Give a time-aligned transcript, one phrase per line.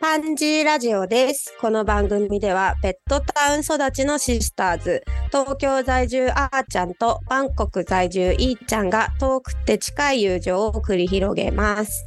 [0.00, 1.54] パンジーラジオです。
[1.60, 12.06] この番組では、ペットタウン育ちのシスターズ、東京在住あーちゃんとバンコク在住いーちゃんが遠くて近い友情を繰り広げます。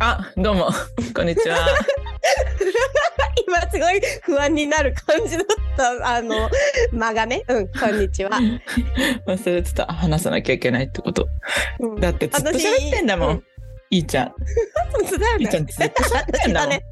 [0.00, 0.70] あ、どうも、
[1.14, 1.68] こんにちは。
[3.46, 6.50] 今すごい不安になる感じだった、あの、
[6.90, 7.44] 間がね。
[7.46, 8.32] うん、こんにちは。
[9.28, 11.28] 忘れてた、話さなきゃいけないってこと。
[11.78, 13.44] うんだってずっと喋ってんだもん。
[13.90, 14.34] うんいいちゃん。
[15.18, 15.44] だよね。
[15.44, 15.66] いいちゃん。
[15.66, 16.70] ずっと喋ってんだもん。
[16.70, 16.82] ね。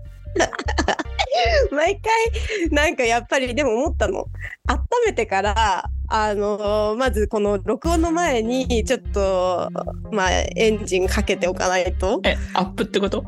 [1.71, 4.27] 毎回なんかやっぱりでも思ったの。
[4.67, 9.71] 温めてからあのまずこの録音の前にちょっと
[10.11, 12.21] まあエンジンかけておかないと。
[12.25, 13.25] え、アップってこと？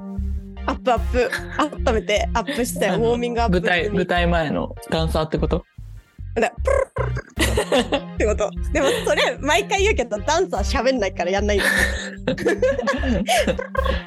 [0.67, 1.31] アップアップ。
[1.87, 5.65] 温めてアップしてウォーミングアップ舞台、舞台前のダンサーってこと？
[6.35, 7.57] だプル
[8.15, 12.35] ってことでもそれ毎回言うけどダンサー喋んないからやんないんだ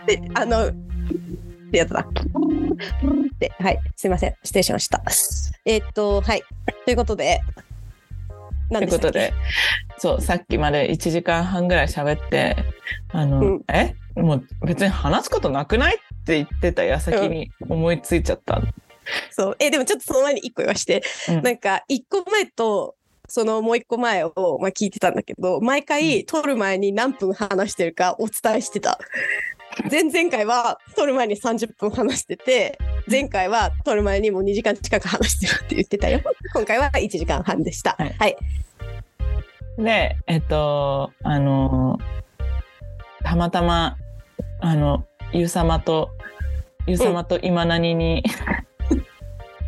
[0.08, 0.72] であのっ
[1.72, 2.14] てやつだっ
[3.40, 5.04] てはいすいません失礼しました
[5.66, 6.44] えーっとはい
[6.86, 7.42] ということで
[8.70, 9.34] ということで、
[9.98, 12.56] そう、さっきまで1時間半ぐらい喋って、
[13.12, 18.62] あの、うんえもう別に話すことなくないって言ってた矢先に思いついちゃった。
[19.32, 19.56] そう。
[19.60, 21.42] えでもちょっとその前に一個言わして、うん。
[21.42, 22.96] なんか一個前と
[23.28, 29.00] そのもう一個前を、まあ、聞いてたんだけど毎回撮る前に何分話してるかお伝えしてた。
[29.90, 32.78] 前々回は撮る前に30分話してて
[33.10, 36.22] 前回は撮る前にもう2時間近く話してるって言ってたよ。
[36.54, 37.96] 今回は1時間半でした。
[37.98, 38.16] はい。
[38.20, 38.38] はい、
[39.78, 41.98] で、えっと、あの、
[43.24, 43.98] たまたま、
[44.60, 46.12] あの、ゆうさまと、
[46.86, 48.24] ゆうさまと今何に、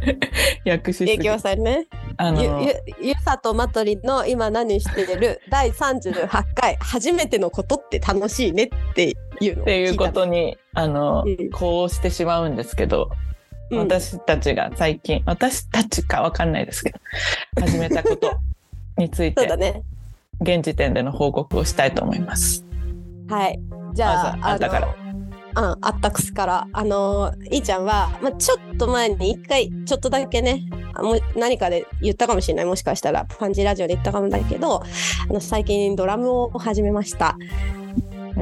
[0.65, 1.17] 訳しすぎ。
[1.17, 2.67] 影響されねあの、ゆ
[2.99, 5.41] ゆゆさとまとりの今何してる？
[5.49, 11.49] 第38回初めてのことって楽しいねっていうのをっていうことに、あの、うん。
[11.51, 13.09] こうしてしまうんですけど、
[13.71, 13.79] うん。
[13.79, 16.99] 私たちが最近、私たちかわかんないですけど、
[17.61, 18.37] 始めたこと
[18.97, 19.81] についてね。
[20.41, 22.65] 現時点での報告をしたいと思います。
[23.29, 23.59] はい。
[23.93, 24.87] じゃああんたから。
[24.87, 25.04] の
[25.55, 30.65] うん、あったくすからあのいいちゃんは、まあ、ちょっと前に一回ちょっとだけね
[31.35, 34.83] 何かで言ったかもしれないもしかしたらパンジーラジオで言ったかもだけど
[35.29, 37.37] あの最近ドラムを始めました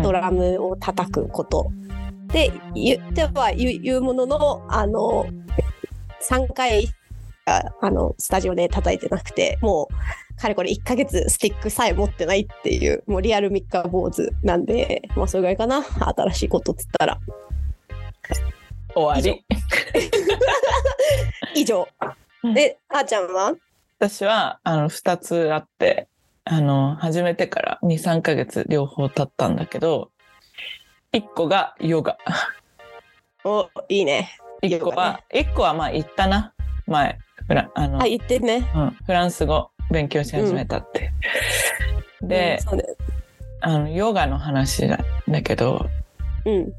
[0.01, 1.71] ドラムを叩くこと、
[2.29, 5.27] で言っては言う言うもののあの
[6.27, 6.89] 3回
[7.45, 17.19] ああのスタジオで叩いてなくてもうかれこれ1ヶ月スティックさえ持ってないっていうもうリアル三日坊主なんでまあそれぐらいかな新しいことっつったら
[18.95, 19.45] 終わり。
[21.55, 21.87] 以上
[22.43, 23.55] うんであーちゃんは？
[24.03, 26.09] 私は、あの、二つあって、
[26.43, 30.11] あの、始めてから2、3ヶ月両方経ったんだけど、
[31.13, 32.17] 一個がヨガ。
[33.45, 36.53] おいいね一個は、一個はまあ言ったな。
[36.85, 37.17] 前。
[37.47, 38.71] フラあの、あ言ってね。
[38.75, 41.11] うん、フランス語勉強し始めたって。
[42.21, 42.83] でうん、そうね
[43.61, 45.89] あの、ヨガの話なんだけど、
[46.45, 46.73] うん。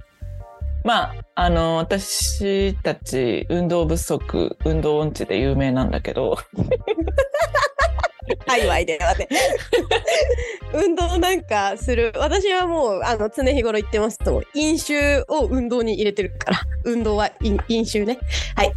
[0.85, 6.37] まあ、あの、私たち運動不足、運動音痴で有名なんだけど、
[8.47, 9.29] 界隈ではね。
[10.75, 12.13] 運動なんかする。
[12.17, 16.61] 私はもうあの常日頃言ってますと飲酒を運動に入れてるから。
[16.85, 18.19] 運動は飲飲酒ね。
[18.55, 18.73] はい。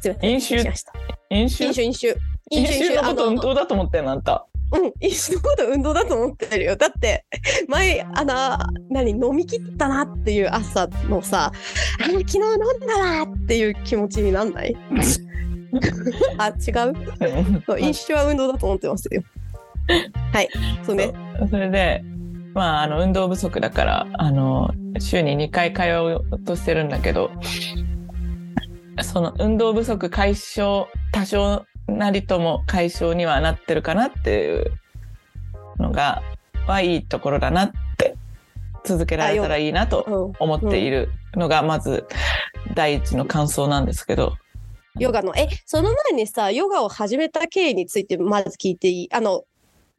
[0.00, 0.30] すいません。
[0.30, 0.60] 飲酒？
[0.60, 0.92] しました
[1.30, 2.16] 飲酒飲酒飲酒
[2.50, 4.46] 飲酒のことあ運動だと思ってんのあんた？
[4.70, 6.76] うん、飲酒のこと運動だと思ってるよ。
[6.76, 7.24] だって、
[7.68, 8.34] 前、あの、
[8.90, 11.52] 何、飲み切ったなっていう朝のさ、
[12.04, 14.76] あの、昨日飲んだわっていう気持ちになんない？
[16.36, 16.50] あ、違
[16.90, 17.62] う？
[17.66, 19.22] そう飲酒は運動だと思ってますよ。
[20.32, 20.48] はい、
[20.84, 21.12] そうね。
[21.50, 22.04] それで、
[22.54, 27.30] まあ、あの、運動不足だから、あの、週に2回通おうとしてるんだけど、
[29.02, 34.72] その運動不足解消、多少なりとも解消にはなってるかなっていう
[35.78, 36.22] のが、
[36.66, 38.16] はいいところだなって、
[38.84, 42.06] 続けられたらいいなとうん、思っているのが、まず
[42.74, 44.36] 第一の感想なんですけど、
[44.98, 49.08] ヨガの、え、その前にさ、ヨガを始めた経緯についてまず聞いていい？
[49.12, 49.44] あの、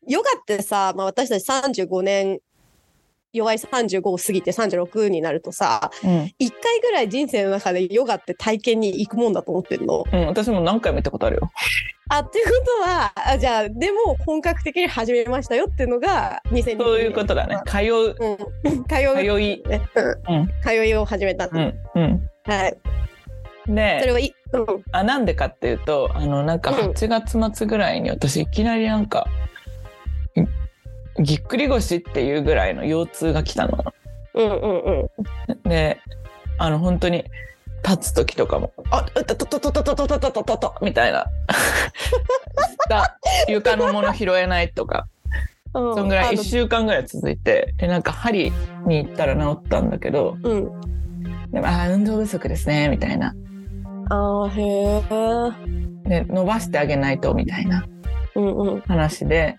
[0.07, 2.39] ヨガってさ、まあ、私たち35年、
[3.33, 6.31] 弱い35を過ぎて36になるとさ、うん。
[6.39, 10.03] 一回ぐらい人生の中でヨガって体験に行くもんだと思ってるの。
[10.11, 11.51] うん、私も何回も行ったことあるよ。
[12.09, 12.51] あっていうこ
[12.83, 17.59] とはあじゃあでも本格的に始めましたよっていうのが2020年そういうことだね。
[17.67, 18.15] 通う。
[18.19, 19.63] うん、通う通い。
[19.63, 19.81] ね
[20.27, 20.49] うんうん。
[20.63, 21.73] 通いを始めたうん。
[21.95, 22.29] うん。
[22.45, 22.77] はい
[23.69, 29.27] そでれ、はいい、うん、あなんでかっていうとあのなんかうん8月末ぐらいに私いきなりなんか、
[31.17, 33.83] ぎっくり腰っていうぐらいの腰痛が来たの。
[34.35, 35.99] うんうんうんで
[36.57, 37.25] あの本当に
[37.87, 41.25] 立つ時とかも「あっととととととととととと」みたいな
[42.87, 43.17] 下
[43.47, 45.07] 床のもの拾えないとか
[45.73, 48.51] うんそんぐらい1あの週間ぐらい続いてでなんか針
[48.85, 50.81] に行ったら治ったんだけどうん。
[51.51, 53.33] でもあー運動不足ですねみたいな
[54.09, 55.01] ああ、へえ。
[56.09, 57.85] で伸ばしてあげないとみたいな
[58.35, 58.81] うんうん。
[58.81, 59.57] 話で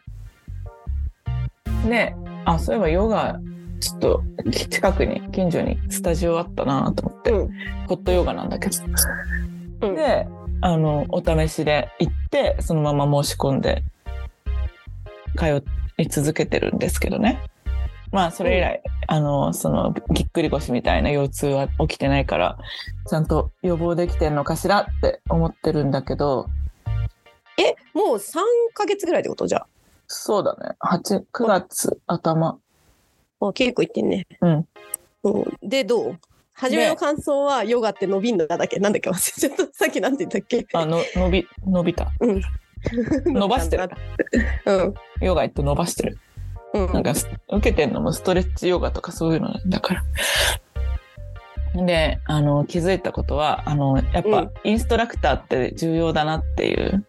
[1.89, 3.39] であそういえばヨガ
[3.81, 4.23] ちょっと
[4.69, 7.51] 近くに近所にスタジオあったなと思って、うん。
[7.89, 8.77] ホットヨガなんだけど、
[9.89, 9.95] うん。
[9.97, 10.29] で
[10.61, 13.83] あのお試しで行ってそのまま申し込んで
[15.37, 15.65] 通
[15.97, 17.41] い続けてるんですけどね。
[18.13, 22.59] まあそれ以来、あのそのぎっくり腰みたいな腰痛は起きてないから
[23.09, 26.49] ちゃんと予防できてんのかしらって思ってるんだけど。
[27.57, 28.43] え、もう三
[28.75, 29.47] ヶ月ぐらいってこと？
[29.47, 29.65] じゃ
[30.13, 32.59] そうだね8 9月頭
[33.41, 33.47] あ。
[33.47, 34.27] あ結構いってんね。
[34.41, 34.69] うん。
[35.23, 36.19] うん、で、どう？
[36.53, 38.81] 初めの感想はヨガって伸びんだだっけ？
[38.81, 39.73] なんだっけ忘れちゃった。
[39.73, 40.67] さっきなんて言ったっけ？
[40.75, 42.11] あの伸び伸びた
[43.25, 43.89] 伸ばしてる
[44.67, 44.95] うん。
[45.21, 46.19] ヨガ行って伸ばしてる
[46.75, 46.93] うん。
[46.93, 50.03] なんかす受けてんのもストレッチヨガとかそういうのだから。
[51.87, 57.07] であの気づいたことはあのやっぱうんインストラクターって重要だなっていう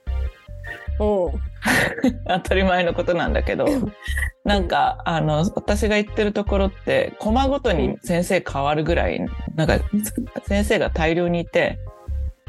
[0.99, 1.31] おう
[2.27, 3.65] 当たり前のことなんだけど
[4.43, 9.19] なんかあの私が行ってるところってコマごとに先生変わるぐらい
[9.55, 9.79] なんか
[10.47, 11.77] 先生が大量にいて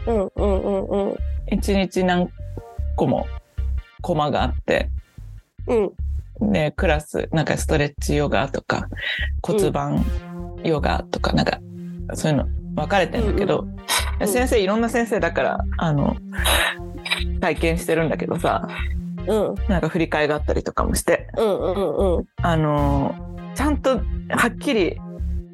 [0.06, 1.16] うんうんうんうん。
[1.50, 2.30] 一日何
[2.96, 3.26] 個も
[4.00, 4.88] コマがあって
[5.66, 6.52] うん。
[6.52, 8.88] でクラスなんかストレッチヨガとか
[9.42, 10.04] 骨盤
[10.64, 11.60] ヨガとかなんか
[12.14, 13.76] そういうの分かれてんだけど、うん
[14.26, 16.16] 先生いろんな先生だからあの
[17.40, 18.68] 体験してるんだけどさ
[19.26, 22.24] うんなんか振り替えがあったりとかもしてうんうんうん。
[22.42, 23.14] あの
[23.54, 23.98] ちゃんと
[24.30, 24.98] はっきり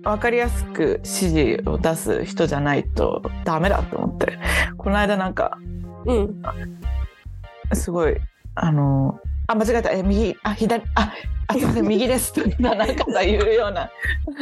[0.02, 4.38] 分かりやすく指示を出す人じゃないとダメだと思って
[4.76, 5.58] この間なんか
[6.06, 6.42] うん。
[7.74, 8.16] すごい
[8.54, 11.12] あのあ間違えたえ右あ左あ
[11.48, 13.90] あすいません右ですとかなんかさ言うような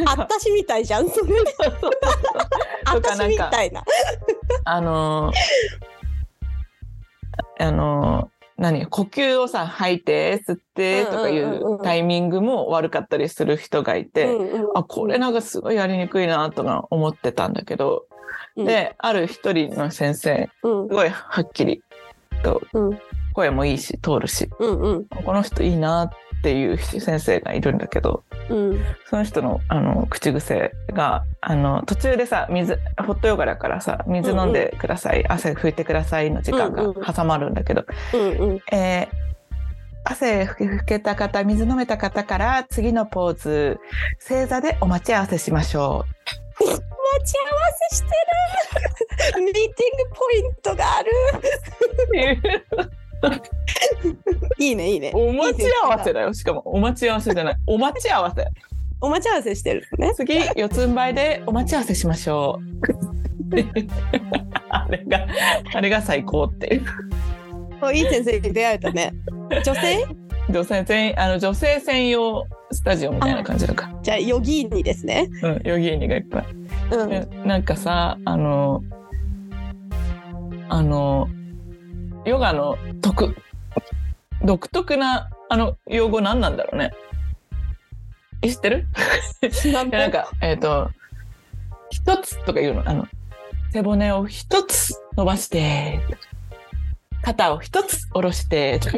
[0.07, 1.35] あったしみたいじゃん、それ。
[2.85, 3.85] あとったしみたいな。
[4.65, 5.33] あの
[7.61, 14.29] あの何呼吸をさ吐いて吸ってとかいうタイミングも悪かったりする人がいて、
[14.75, 18.07] あこれなんかすごいやりにくいなとか思ってたんだけど、
[18.57, 18.65] うん。
[18.65, 20.89] である一人の先生うん。
[20.89, 21.83] すごいはっきり
[22.43, 22.99] とうん。
[23.35, 26.11] 声もいいし通るしこの人いいなっ
[26.43, 28.85] ていう先生がいるんだけどうん。
[29.09, 37.03] その人のあの口癖があの途中でさ水ホットヨガだからさ水飲んでください、汗拭いてくださいの時間がうんうん。
[37.03, 37.85] 挟まるんだけど、
[38.15, 38.61] うんうん。
[38.73, 39.27] えー
[40.09, 43.81] 汗拭け拭けた方水飲めた方から次のポーズ
[44.21, 46.05] 正座でお待ち合わせしましょ
[46.61, 46.63] う。
[46.65, 46.79] 待
[47.25, 47.61] ち合わ
[47.91, 49.43] せしてる。
[49.43, 49.75] ミーティング
[50.15, 51.11] ポイントがある
[54.59, 55.13] いいねいいね。
[55.15, 56.63] お待ち合わせだよしかも。
[56.65, 57.57] お待ち合わせじゃない。
[57.67, 58.47] お待ち合わせ。
[59.01, 60.13] お待ち合わせしてるね。
[60.15, 63.57] 次四つん這いでお待ち合わせしましょう。
[64.71, 65.27] あれが
[65.75, 66.85] あれが最高っていう。
[67.83, 69.13] おいい先生に出会えたね。
[69.65, 70.07] 女性？
[70.49, 73.99] 女性全員あの女性専用スタジオみたいな感じだから。
[74.03, 75.29] じゃあヨギーニですね。
[75.43, 76.47] うん、ヨギーニがいっぱい。
[76.93, 77.11] うん。
[77.11, 78.83] でなんかさあの
[80.69, 81.29] あの
[82.27, 83.37] ヨガの特
[84.45, 86.93] 独特なあの用語何なんだろうね。
[88.43, 88.87] え知ってる？
[89.73, 90.91] なんかえっ、と
[91.91, 92.89] 一つとか言うの？
[92.89, 93.07] あの
[93.73, 96.01] 背骨を一つ伸ばして
[97.23, 98.97] 肩を一つ下ろしてとか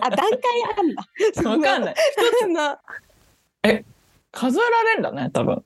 [0.00, 0.28] あ段階
[0.78, 1.04] あんだ。
[1.48, 1.94] わかんない。
[2.40, 2.78] そんな。
[4.32, 5.64] 数えられるんだね多分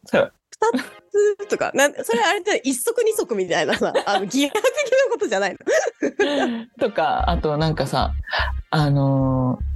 [0.73, 4.63] そうとかなんそれあれって一足二足みたいなさ あのギア的な
[5.13, 5.59] ことじゃないの。
[6.81, 8.13] とかあとなんかさ
[8.71, 9.75] あのー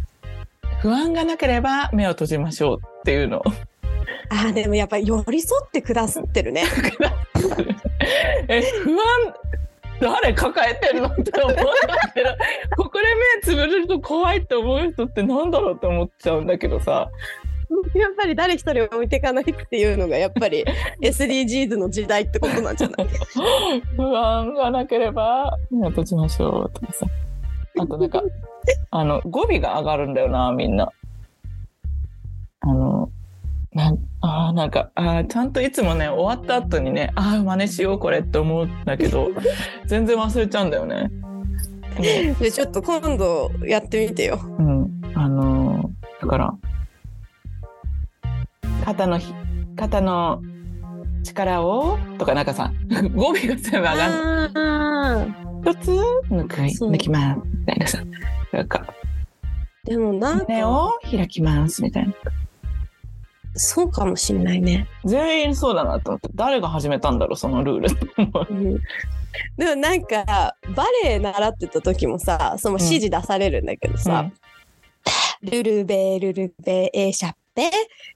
[0.81, 3.43] 不安がなければ目を閉じましょうっていうの。
[4.31, 6.65] あーでもやっぱり寄り添ってくださってるね。
[8.49, 9.35] え不安
[10.01, 11.65] 誰抱えてるのって思うんだ
[12.15, 12.31] けど
[12.77, 13.05] ここで
[13.37, 17.11] 目つぶれると怖いって思う人ってなんだろうって思っちゃうんだけどさ
[17.95, 20.65] やっぱり誰一人置いていかないっていうのがやっぱり
[21.03, 23.09] SDGs の時代ってことなんじゃない？
[23.97, 27.07] 不安がなければ目を閉じましょうとかさ
[27.81, 28.23] あとなんか
[28.91, 30.91] あの語尾が上がるんだよなみんな。
[32.61, 33.11] あの
[33.73, 39.29] なんあーなんかあーちゃんといつもね終わった後にねああ真似しようこれって思うんだけど
[39.87, 41.11] 全然忘れちゃうんだよね。
[42.41, 45.89] でちょっと今度やってみてようん、あのー
[46.23, 46.55] だから
[48.89, 49.35] 肩のひ
[49.77, 50.41] 肩の
[51.23, 52.73] 力をとかなんかさ
[53.15, 55.91] 語尾が全部上がる一つ
[56.31, 57.99] 抜く抜きますみたいなさ。
[58.51, 58.87] なんか。
[59.85, 62.15] でもなんか胸を開きますみたいな。
[63.53, 64.89] そうかもしんないね。
[65.05, 66.31] 全員そうだなと思って。
[66.35, 67.89] 誰が始めたんだろうそのルール。
[68.49, 68.81] うん。
[69.59, 74.31] でもなんかバレエ習ってた時もさその指示出されるんだけどさ、
[75.43, 77.71] ルルベルルベエシャッペ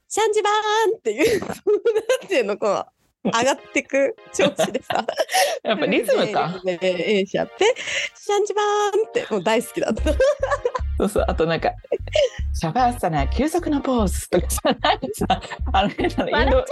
[0.07, 2.85] シャンジバーンっていう なんていうのこ
[3.25, 5.05] う上がってく調子でさ。
[5.63, 6.61] やっぱリズムか。
[6.63, 7.47] ルルベルルベエシャン
[8.45, 10.03] ジバーンってもう大好きだった。
[10.97, 11.71] そうそうあとなんか
[12.53, 15.41] シャバーサナ休息のポーズとかさなんかさ。
[15.73, 16.63] あの変なの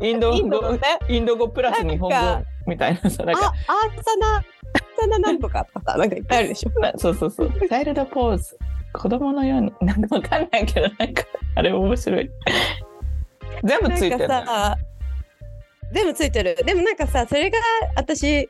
[0.00, 0.78] インドインド
[1.08, 4.44] インド語プラス日本語みたいなさなんあかアーサナアー
[5.00, 6.80] サナなんとかとかさなんかいっぱいあるでしょ。
[6.80, 7.50] な そうそうそう。
[7.50, 8.58] チャイルドポーズ
[8.96, 11.24] 子供のように なんかわかんないけどなんか
[11.54, 12.30] あれ面白い。
[13.64, 14.28] 全部ついてる
[15.92, 16.56] 全部ついてる。
[16.64, 17.58] でもなんかさそれが
[17.96, 18.48] 私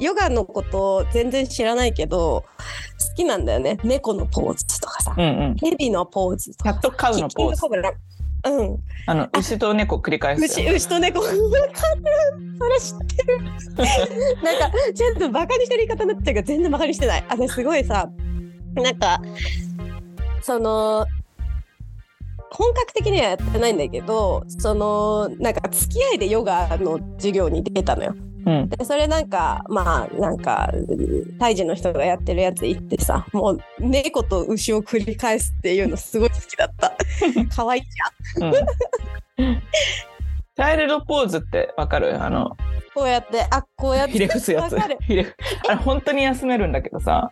[0.00, 2.44] ヨガのこと全然知らないけど
[3.08, 3.78] 好きなんだよね。
[3.84, 5.56] 猫のポーズとかさうんうん。
[5.56, 7.62] 蛇のポーズとかキャットカウのポーズ。
[8.46, 8.78] うん。
[9.06, 11.20] あの牛と猫繰り返す牛牛と猫。
[11.20, 11.40] わかる
[12.58, 13.38] それ知ってる。
[14.42, 17.24] なんかちょっとバカにしてる言い方になっちゃうけど全然バカにしてない。
[17.28, 18.10] 私すごいさ
[18.74, 19.20] なんか
[20.42, 21.06] その
[22.50, 28.14] 本格的にはやってないんだけどそのなんか付き合いでヨガの授業に出たのよ。
[28.46, 28.68] うん。
[28.68, 30.70] でそれなんかまあなんか
[31.40, 36.96] 胎児の人がやってるやつ行ってさもう猫と牛を繰り返すっていうのすごい好きだった。
[37.54, 38.54] 可愛いじゃん。
[38.54, 39.62] うん。
[40.56, 42.22] チャイルドポーズってわかる？
[42.22, 42.56] あの
[42.94, 44.12] こうやってあこうやって。
[44.12, 44.78] ひれ伏すやつ。
[44.78, 44.96] あれ
[45.84, 47.30] 本当に休めるんだけどさ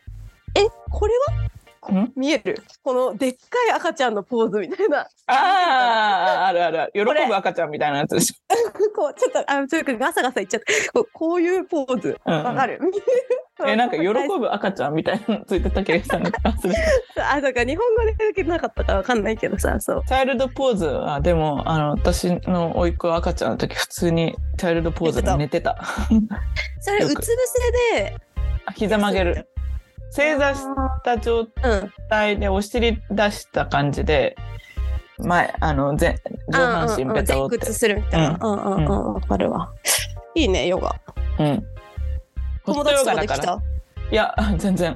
[0.54, 1.42] えこれは？
[1.90, 2.12] ん？
[2.14, 2.62] 見える。
[2.84, 5.00] このでっかい赤ちゃんのポーズみたいな。
[5.26, 6.90] あああるある。
[6.94, 8.34] 喜ぶ赤ちゃんみたいなやつでし
[8.94, 12.20] こうちょっとあちょっとガサガサいっちゃってこうこういうポーズ。
[12.24, 12.44] ょ、うん。
[12.44, 12.78] わかる、
[13.58, 20.04] うん、えなんか喜ぶ赤ちゃんみたいなのついてたけど忘れた あだから日本語で受けてなかったからわかんないけどさそう。
[20.06, 25.76] チャイルドポーズはでもあの私の甥っ子は赤ちゃんの時普通にチャイルドポーズで寝てた。
[26.80, 28.16] それうつ伏せで
[28.74, 29.48] 膝曲げる
[30.14, 30.60] 正座し
[31.04, 31.48] た状うん
[32.10, 34.36] 態でお尻出した感じで
[35.18, 37.56] 前あの前上半身ベタをって。
[37.56, 38.38] 前屈するみたいな。
[38.40, 38.52] うん。
[38.52, 39.72] うんうんわかるわ
[40.34, 40.94] いいねヨガ。
[41.38, 41.64] うん。
[42.64, 43.62] ホ友達とかできた？
[44.10, 44.94] いや 全然。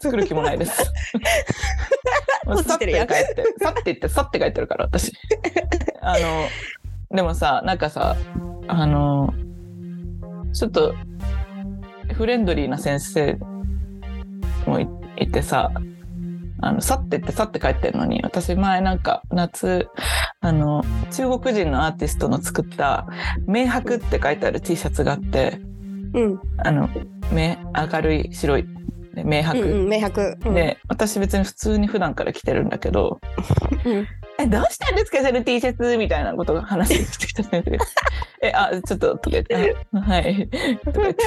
[0.00, 0.92] 作る気もないです。
[2.44, 3.82] もうこって帰ってさって。
[3.84, 5.12] 言ってさって帰ってるから私。
[6.00, 6.48] あの
[7.14, 8.16] でもさなんかさ
[8.66, 9.32] あの
[10.52, 10.94] ちょっと
[12.14, 13.38] フレンドリーな先生
[14.68, 15.70] もいいてさ
[16.60, 19.88] あの去ってって去って帰ってるのに私前なんか夏
[20.40, 23.06] あの中国人のアーティストの作った
[23.46, 25.60] 「明白」って書いてある T シャツがあって
[26.14, 26.40] うん。
[26.58, 26.88] あの
[27.32, 27.58] 目
[27.92, 28.66] 明るい白い
[29.14, 30.54] で明白、うんうん明白うん。
[30.54, 33.20] で私別に普通に普段から着てるんだけど
[33.84, 34.06] うん
[34.40, 35.18] 「えどうしたんですか？
[35.22, 37.84] その T シャツ」みたいなことが話してきた先生が
[38.40, 40.48] 「えあちょっと」とか言って「あはい」
[40.84, 41.26] とか言って。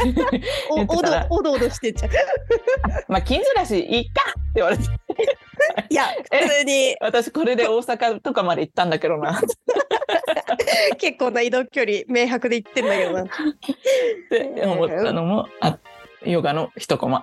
[0.70, 1.00] おど
[1.30, 2.12] おどおどしてんじゃん
[3.10, 4.84] 「まあ近所だしいいか」って言われて。
[5.90, 6.96] いや普通に。
[7.02, 9.32] 私これで大阪とかまで行ったんだけどな。
[9.38, 9.42] っ
[10.98, 13.26] 結構な移動距離明白で行ってんだけどな。
[14.30, 15.78] て思ったのもあ
[16.26, 17.22] ヨガの一コマ。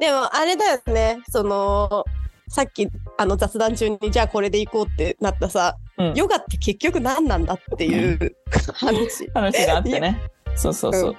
[0.00, 1.18] でもあれだよね。
[1.30, 2.04] その
[2.52, 8.36] さっきあの雑談中にじゃあこれで行こうってなったさ、うんヨガって結局何なんだっていう
[8.74, 9.30] 話。
[9.32, 10.20] 話があってね。
[10.54, 11.10] そうそうそう。
[11.10, 11.16] うん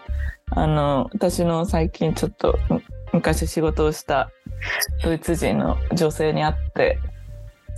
[0.56, 4.30] あの私の最近ちょっとむ昔仕事をした
[5.04, 7.00] ドイツ人の女性に会って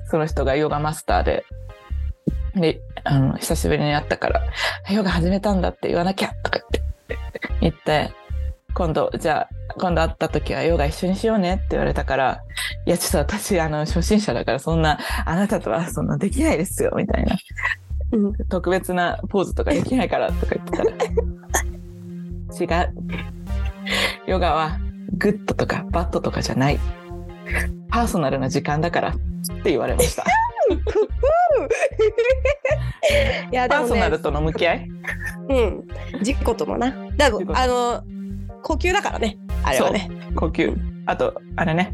[0.10, 1.46] その人がヨガマスターで
[2.56, 4.44] であの久しぶりに会ったから
[4.92, 7.20] 「ヨガ始めたんだ」って言わなきゃとか言って
[7.62, 8.12] 言って
[8.76, 12.42] 今度じゃあ今度会った時はヨガ一緒にしようねって言われたから
[12.86, 17.38] 「いやちょっと私あの初心者だからそんなあなたとはそんなできないですよ」みたいな。
[18.12, 18.34] うん。
[18.50, 20.84] 特別なポーズとかできないからとか言ってた
[22.76, 22.94] ら違う。
[24.28, 24.78] ヨガは
[25.18, 26.80] good とか bad とかじゃない。
[27.90, 29.14] パーソナルな時間だからっ
[29.64, 30.24] て言われました。
[33.52, 33.88] いやでもね。
[33.88, 34.90] パーソナル、との向き合い？
[35.50, 35.84] うん、
[36.20, 36.92] 自己ともな。
[37.18, 38.04] だあの
[38.66, 40.10] 呼吸だからね、あれはね。
[40.36, 41.94] 呼吸あとあれね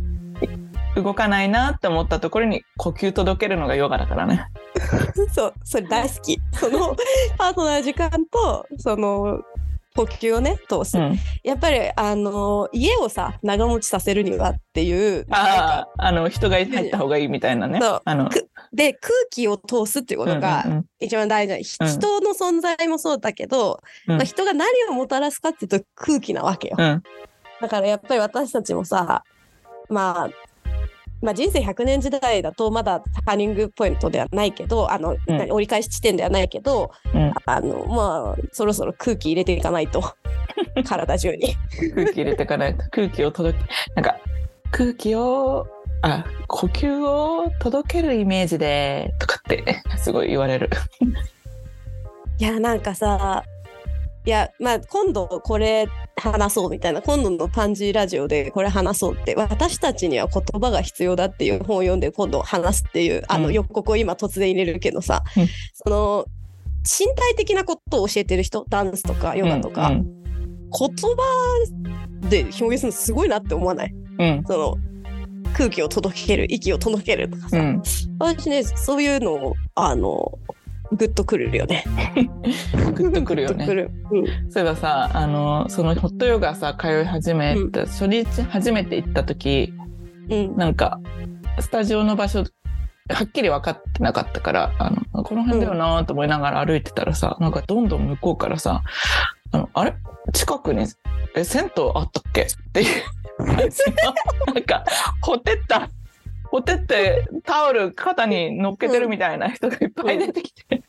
[0.96, 4.48] 動かないなって思ったところに呼吸届けるのがヨガだからね
[5.36, 6.40] そう、それ大好き。
[6.54, 6.96] その
[7.38, 9.42] パーソナル時間とその
[9.96, 10.98] 呼吸をね通す。
[10.98, 15.26] うんやっぱりあの家をさ長持ちさせるにはっていう。
[15.30, 21.94] あああの人が入った方がいいみたいなねあのくで空気を通すっていうことがうんうん一番大事な、うん。
[21.94, 24.16] 人の存在もそうだけど、うん。
[24.18, 26.76] まあ、人が何をもたらすかっていうと空気なわけよ。
[26.78, 27.04] うん。
[27.60, 29.24] だからやっぱり私たちもさ、
[29.90, 30.30] まあ、
[31.22, 35.38] まあ人生100年時代だとまだターニングポイントではないけど、あの、うん。
[35.38, 37.34] 何折り返し地点ではないけど、うん。
[37.46, 40.04] あの、まあ、そろそろ空気入れていかないと、
[40.86, 41.56] 体中に。
[41.96, 42.84] 空気入れていかないと。
[42.92, 44.20] 空気を届けなんか
[44.72, 45.68] 空気を
[46.02, 50.70] あ呼吸を届けるイメージでとかって すごい言われる。
[52.40, 53.44] いや、なんかさ、
[54.26, 63.54] いや、まあ、今度これ話そうみたいな、今度のパンジーラジオでこれ話そうって、私たちには言葉が必要だっていう本を読んで今度話すっていう、あのうん。
[63.54, 65.48] 予告を今突然入れるけどさ、うん。
[65.74, 66.26] その、
[66.84, 70.22] 身体的なことを教えてる人、ダンスとかヨガとか、うん
[70.74, 73.94] 言葉で表現するのすごいなって思わない？
[74.20, 74.44] うん。
[74.48, 74.78] その、
[75.54, 77.84] 空気を届ける、息を届けるとかさ、うん
[78.20, 80.38] 私ね、そういうのを、あの、
[80.94, 81.86] グッとくるよね。
[82.96, 83.66] グッとくるよね。
[83.66, 83.92] る。
[84.12, 89.74] うんそういえばさあのそのホットヨガさ通い始めた、初日初めて行った時
[90.30, 91.00] うんなんか
[91.60, 98.84] スタジオの場所はっきり分かってなかったからあのこの辺だよなと思いながら歩いてたらさ、なんかどんどん向こうからさ
[99.52, 99.94] 「あのあれ？
[100.34, 100.86] 近くに
[101.36, 102.88] え銭湯あったっけ?」っていう
[104.54, 104.84] なんか
[105.22, 105.90] ほてった
[106.46, 110.84] ほてってタオル肩に乗っけてるみたいな人がいっぱい出てきて。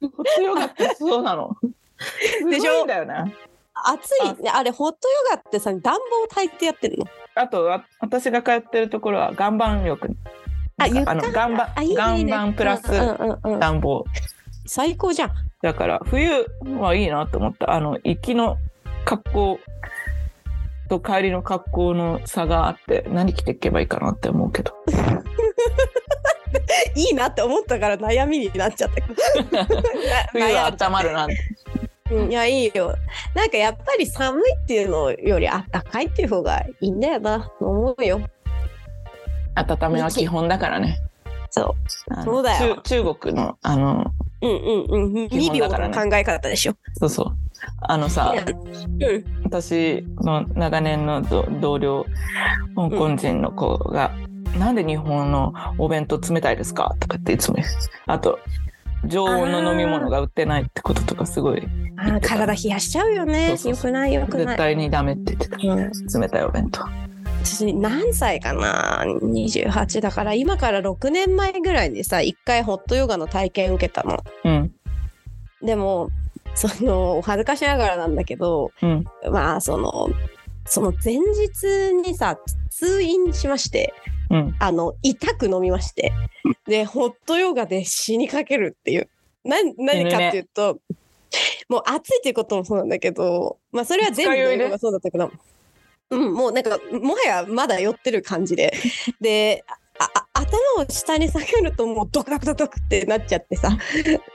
[0.00, 1.56] ホットヨガってそうなの。
[2.50, 2.80] でしょ？
[2.80, 3.34] いんだよね。
[3.74, 4.42] 暑い。
[4.42, 4.96] ねあれホット
[5.30, 7.06] ヨガってさ暖房焚いてやってるの？
[7.36, 10.10] あとわ私が通ってるところは岩盤浴。
[10.78, 13.52] ああの床岩盤岩盤プラスうんうんうん。
[13.52, 14.04] うん暖房。
[14.66, 15.30] 最高じゃん。
[15.62, 16.28] だから冬
[16.80, 17.70] はいいなと思った。
[17.72, 18.58] あの行きの
[19.04, 19.60] 格好
[20.92, 24.74] と帰りの格好の差があって何着ていけばいいかなって思うけど。
[26.94, 29.02] いいなって思ったから悩みになっちゃった。
[30.32, 31.24] 冬は温まるな。
[31.24, 31.34] って
[32.10, 32.94] うんいやいいよ。
[33.34, 37.50] なんかやっぱり寒いっていうのよりあったかいっていう方がいいんだよな。
[37.58, 38.20] 思うよ。
[39.54, 40.98] 温めは基本だからね。
[41.50, 41.74] そ
[42.10, 42.76] あのそうだよ。
[42.82, 44.12] 中中国のあの
[44.42, 44.56] ううん
[44.90, 45.28] うんうん。
[45.30, 46.74] 基2秒の考え方でしょ。
[46.98, 49.24] そうそうあのさうん。
[49.44, 52.06] 私の長年の同同僚
[52.74, 54.12] 香港人の子が
[54.58, 57.58] 「なんで日本のお弁当冷たいですか?」とかっていつも
[58.06, 58.38] あと
[59.06, 61.62] 常温の飲み物が売ってないってこととかすごい
[62.22, 63.50] 体冷やしちゃうよね。
[63.50, 64.46] よくないよくない。
[64.46, 65.56] 絶対にダメって言ってた。
[65.56, 66.20] うん。
[66.20, 66.80] 冷たいお弁当。
[67.44, 74.18] 私何歳かな？28だから今から6年前ぐらいにさ一回ホットヨガの体験受けたの。
[74.44, 74.72] うん。
[75.62, 76.10] でも
[76.54, 79.04] そのお恥ずかしながらなんだけどうん。
[79.30, 80.08] まあその
[80.64, 82.38] その前日にさ
[82.70, 83.94] 通院しまして
[84.30, 84.56] うん。
[84.58, 86.12] あの痛く飲みまして
[86.66, 89.08] でホットヨガで死にかけるっていう。
[89.44, 90.78] な何かっていうと、
[91.68, 95.32] もう暑いっていうこともそうなんだけどまあそれは全部のヨガがそうだったけど、
[96.10, 98.72] うん、もうなんかもはやまだ酔ってる感じで。
[99.20, 99.64] で
[100.34, 103.76] 頭を下に下げるともうドクドクドクドクってなっちゃってさ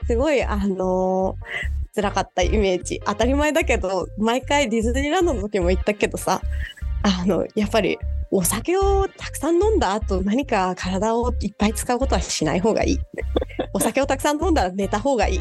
[0.06, 3.00] すごいあのー辛かったイメージ。
[3.04, 6.40] 当たり前だけど毎回ディズニーランドの時も言ったけどさ
[7.02, 7.98] あのやっぱり
[8.30, 12.98] お酒をたくさん飲んだ後何か体をいっぱい使うことはしない方がいい。
[13.72, 15.40] お酒をたくさん飲んだら寝た方がいい。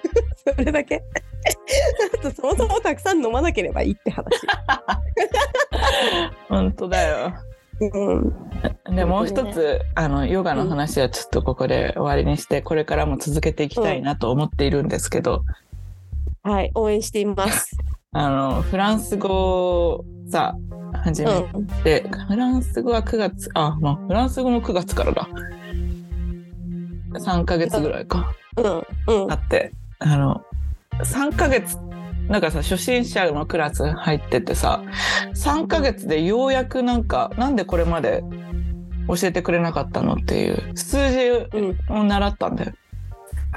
[0.56, 1.02] それだけ。
[2.16, 4.24] あ とそもそもたくさん飲まなければいいって話。
[6.48, 7.34] 本当だよ。
[7.80, 8.96] うん。
[8.96, 15.44] でもう一つあのヨガの話はちょっとここで終わりにしてこれからも続けていきたいなと思っているんですけど、
[16.42, 17.76] はい応援しています。
[18.12, 20.54] あのフランス語をさ
[21.04, 21.66] 始めうん。
[21.66, 25.28] て、フランス語は9月あまあフランス語も9月からだ。
[27.14, 28.32] 3ヶ月ぐらいか。
[28.56, 29.32] うんうん。
[29.32, 30.42] あってあの
[31.00, 31.76] 3ヶ月
[32.28, 34.82] なんかさ初心者のクラス入っててさ
[35.34, 38.22] 3ヶ月でようやくなんかなんでこれまで
[39.08, 41.18] 教えてくれなかったのっていう数字
[41.56, 41.78] うん。
[42.00, 42.72] を習ったんだよ。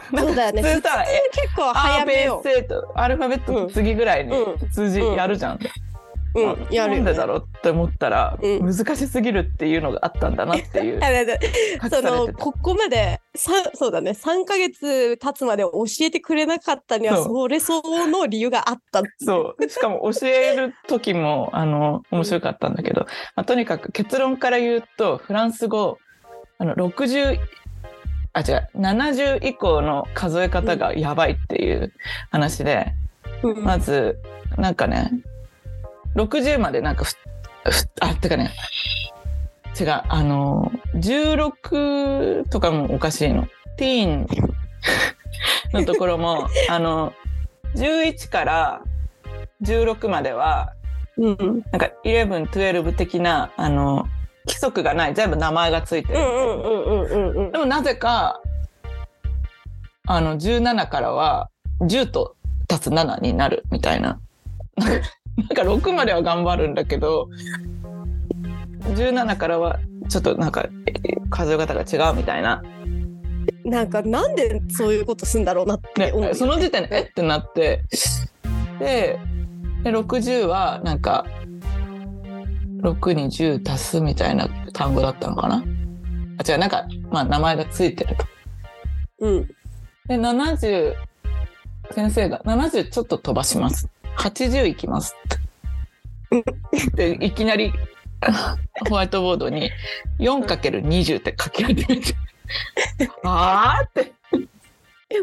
[0.09, 0.61] そうだよね。
[0.61, 2.43] 普通さえ結構早めよ。
[2.95, 4.71] アルファベットの次ぐらいにうん。
[4.71, 5.59] 数字やるじゃん。
[6.33, 6.67] うん。
[6.73, 8.75] やるなんでだろうって思ったら、うん。
[8.75, 11.01] 難しすぎるっていうのがあったんだなっていう。
[11.89, 14.11] そのここまでさそうだね。
[14.11, 19.69] 3ヶ月経つまで教えてくれなかったにはそれ相応の理由があったそう。
[19.69, 23.01] しかも教える時もあの面白かったんだけど、
[23.35, 25.97] まあ、とにかく結論から言うとフランス語
[26.57, 27.39] あの60
[28.33, 28.69] あ違う。
[28.75, 31.93] 70以降の数え方がやばいっていう
[32.31, 32.93] 話で、
[33.43, 33.63] うん。
[33.63, 34.19] まず
[34.57, 35.11] なんかね
[36.15, 37.13] 60までなんかふ
[37.69, 38.51] ふあてかね
[39.79, 40.01] 違う。
[40.07, 43.47] あの16とかもおかしいの。
[43.77, 44.27] ティーン
[45.73, 47.13] のところもあの
[47.75, 48.81] 11から
[49.61, 50.73] 16までは
[51.17, 51.33] うん。
[51.33, 54.07] うんなんか1112的なあの
[54.47, 55.13] 規則がない。
[55.13, 58.41] 全部名前がついてる、うんうんうんうんうんでもなぜか
[60.07, 61.49] あの17からは
[61.81, 62.35] 10と
[62.69, 64.19] 足す7になるみたいな。
[64.77, 67.29] なんか6までは頑張るんだけど
[68.95, 70.93] 17からはちょっとなんかえ
[71.29, 72.61] 数え方が違うみたいな、
[73.63, 77.83] なんかなんでそういうことすんだろうなってね思うよね、その時点でえってなって。
[78.79, 79.19] で
[79.83, 81.25] で60はなんか
[82.81, 85.63] 6に10足すみたいな単語だったのかな？
[86.37, 88.25] あ違うなんかまあ名前がついてると。
[89.19, 89.47] うん。
[90.07, 90.95] で70
[91.91, 93.87] 先生が70ちょっと飛ばします。
[94.17, 95.15] 80いきます
[96.31, 96.41] っ
[96.91, 97.15] て。
[97.17, 97.73] でいきなり
[98.89, 99.71] ホワイトボードに
[100.19, 102.15] 4×20 って書き始めて。
[103.23, 104.13] あーって。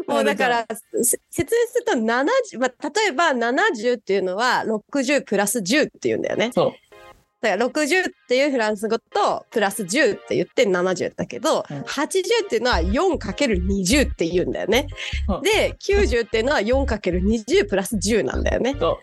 [0.07, 0.65] もうだから
[1.01, 6.51] せ説明すると70、まあ、例えば70っていうのは60プラス10っていうんだよね。
[6.53, 6.73] そう
[7.41, 11.77] だから60っていうフランス語とプラス10って言って70だけど、うん。
[11.81, 14.87] 80っていうのは 4×20 って言うんだよね。
[15.29, 15.41] うん。
[15.41, 18.75] で90っていうのは 4×20 プラス10なんだよね。
[18.77, 18.99] そ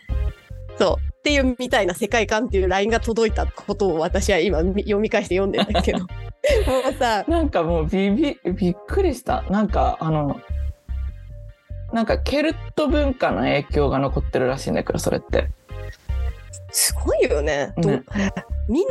[0.79, 1.07] そう。
[1.16, 6.01] っていうみたいな世界観っていう LINE が届いたことを私は今み読み返して読んでんだけど。
[6.07, 6.07] も
[6.90, 9.42] うさうなんかもうビビびっくりした。
[9.49, 10.40] なんかあの
[11.92, 15.51] なんかケルト文化の影響が残ってるらしいんだけどそれって
[16.78, 17.72] すごいよね。
[17.78, 18.02] どね
[18.68, 18.90] みんな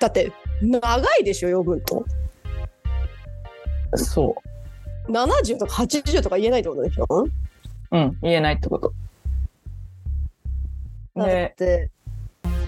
[0.00, 2.06] だって長いでしょ余分と。
[3.96, 4.34] そ
[5.10, 7.06] 70とか80とか言えないってことでしょ？
[7.10, 7.30] う
[7.90, 8.94] うん言えないってこと。
[11.14, 11.90] だっでて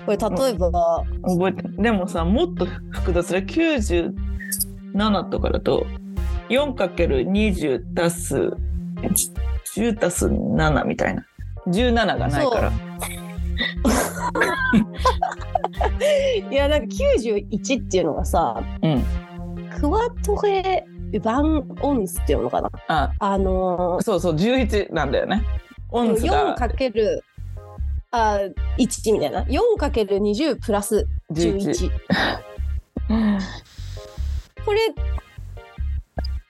[0.05, 4.13] これ例えば、覚えてるでもさもっと複雑で97
[5.31, 5.87] とかだと
[6.51, 8.37] 4×20 足す
[9.75, 11.25] 10足す7みたいな。
[11.69, 12.73] 17がないから
[16.51, 19.05] いやなんか91っていうのがさうん。
[19.81, 20.87] クワトレ・
[21.21, 22.71] バン・オンスっていうのかな？
[22.89, 23.13] あ。
[23.19, 25.43] あのそうそう11なんだよね。
[25.91, 26.57] オー、ンスが。
[26.57, 27.21] 4×
[28.11, 28.39] あ
[28.79, 31.91] 1みたいな？4×20 プラス11
[33.09, 33.09] 11
[34.65, 34.81] これ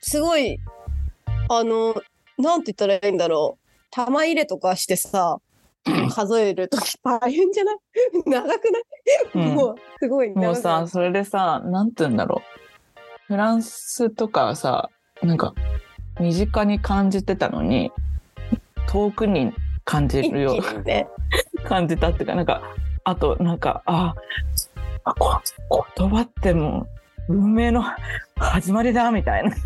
[0.01, 0.59] すごい
[1.49, 1.95] あの
[2.39, 3.61] なんて言ったらいいんだろう。
[3.91, 5.39] 玉入れとかしてさ
[6.11, 7.77] 数えるとき大変じゃない？
[8.27, 8.83] 長くない、
[9.35, 9.55] うん。
[9.55, 12.51] もうすごいもうさそれでさなんて言うんだろう。
[13.27, 14.91] フランスとかさ
[15.23, 15.55] なんか
[16.21, 17.91] 身近に感じてたのに
[18.87, 19.53] 遠くに
[19.85, 21.09] 感じ一るよ気にね。
[21.65, 22.63] 感じたっていうかなんか
[23.05, 24.15] あとなんかあ
[25.05, 25.41] あこ
[25.97, 26.87] 言葉っても
[27.29, 27.83] う運命の
[28.37, 29.55] 始まりだみたいな。
[29.55, 29.63] そ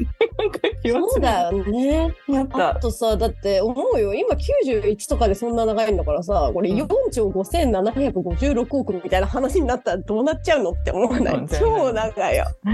[1.16, 2.14] うだよね。
[2.52, 4.12] あとさだって思うよ。
[4.14, 6.78] 今91とかでそんな長いんだからさこれうん。
[6.82, 11.34] 4兆5756億みたいな話になったらどうなっちゃうのって思わない？
[11.36, 11.46] うん。
[11.46, 12.44] 全然超長いよ。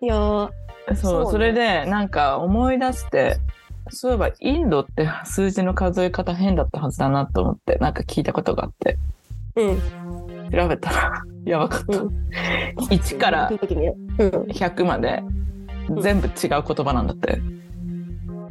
[0.00, 0.50] いやー。
[0.88, 1.30] そうそうね。
[1.32, 3.38] それでなんか思い出して
[3.90, 8.96] そういえばインドって数字の数え方変だったはずだなと思ってなんか聞いたことがあって。
[9.56, 12.08] うん調べたら やばかった、うん。
[12.76, 13.96] 1から行く時にうん。
[14.18, 15.22] 100まで
[15.90, 16.00] ん。
[16.00, 17.40] 全部違う言葉なんだって、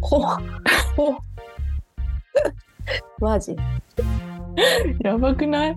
[0.01, 0.37] ほほ
[3.19, 3.55] マジ？
[5.03, 5.75] やばくない？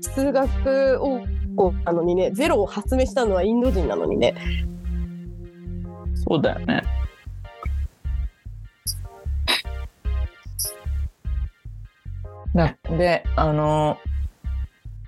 [0.00, 1.20] 数学を
[1.84, 4.34] なのにねゼロを発明したのはインド人なのにね。
[6.14, 6.82] そうだよね。
[12.54, 13.98] なであの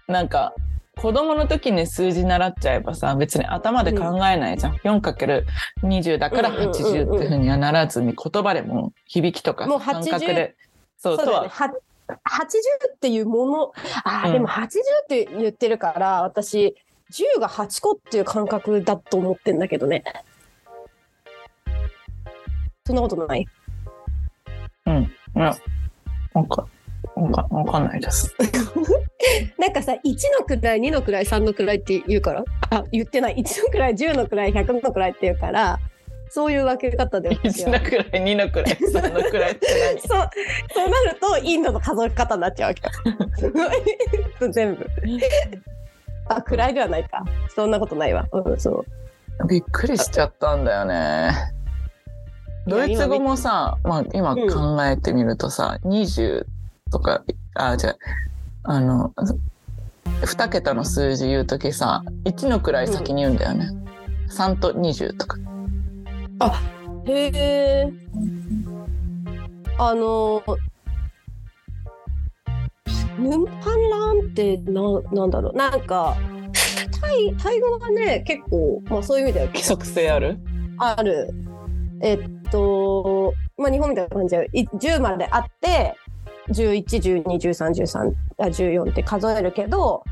[0.06, 0.54] なんか
[0.96, 10.56] 子供の時に数字習っちゃえばさ別に頭で考えないじゃん、4×20 だから80っていうふうにはならずに言葉でも響きとか感覚80で。
[10.98, 11.32] そうそうね。
[11.32, 11.48] とは。
[11.48, 11.74] は
[12.06, 12.12] 80
[12.94, 13.72] っていうもの
[14.04, 14.32] あー、うん。
[14.34, 14.70] でも80っ
[15.08, 16.76] て言ってるから私
[17.10, 20.04] 10が8個っていう感覚だと思ってんだけどね。
[22.86, 23.46] そんなことない？
[24.86, 25.02] うん。
[25.02, 25.56] いや
[26.34, 26.68] なんか
[27.16, 28.34] わかわかんないです。
[29.58, 29.98] なんかさ1
[30.38, 32.44] の位2の位3の位って言うから。
[32.70, 33.36] あ言ってない。
[33.36, 35.78] 1の位10の位100の位って言うから。
[36.30, 39.68] そういう分け方で私1はのくらい2のくらい3のくらいって
[40.04, 40.30] そう
[40.74, 42.82] そうなるとインドの数え方になっちゃうわけ。
[44.44, 44.84] よ全部。
[46.28, 47.22] あ位ではないか。
[47.54, 48.26] そんなことないわ。
[48.32, 48.84] うんそう。
[49.38, 51.30] 何びっくりしちゃったんだよね。
[52.66, 56.46] ドイツ語もさ、まあ、今考えてみるとさ、20
[56.94, 57.96] とかあじゃ
[58.62, 59.12] ああの
[60.22, 63.68] 2桁の数字言う時さ1の位先に言うんだよね、
[64.30, 65.38] 3と20とか。
[67.06, 67.92] へえ。
[69.76, 70.42] あの、
[73.18, 75.56] ヌンパンランってななんだろう。
[75.56, 76.16] なんか
[77.00, 80.38] タイタイ語がね結構、まあ、そういう意味では規則性ある。
[80.78, 81.28] ある。
[82.00, 82.18] えっ
[82.50, 85.96] と、まあ、日本みたいな感じでい10まであって
[86.48, 90.04] 11121313あ14って数えるけど、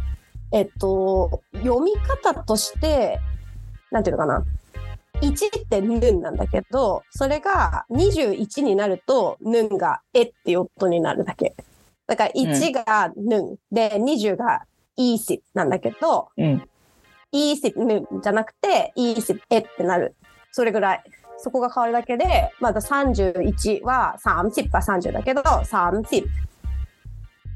[0.52, 3.20] えっと、読み方として
[3.90, 4.44] なんていうのかな
[5.20, 11.54] 1ってヌンなんだけどそれが21になるとヌンがえっていう音になるだけ。
[12.06, 14.62] だから1がヌン、で20が
[14.96, 16.62] イーシなんだけど、うん
[17.34, 20.14] イーシヌンじゃなくてイーシえってなる。
[20.50, 21.04] それぐらい。
[21.42, 26.24] そこが変わるだけで、まだ31は30が30だけど、30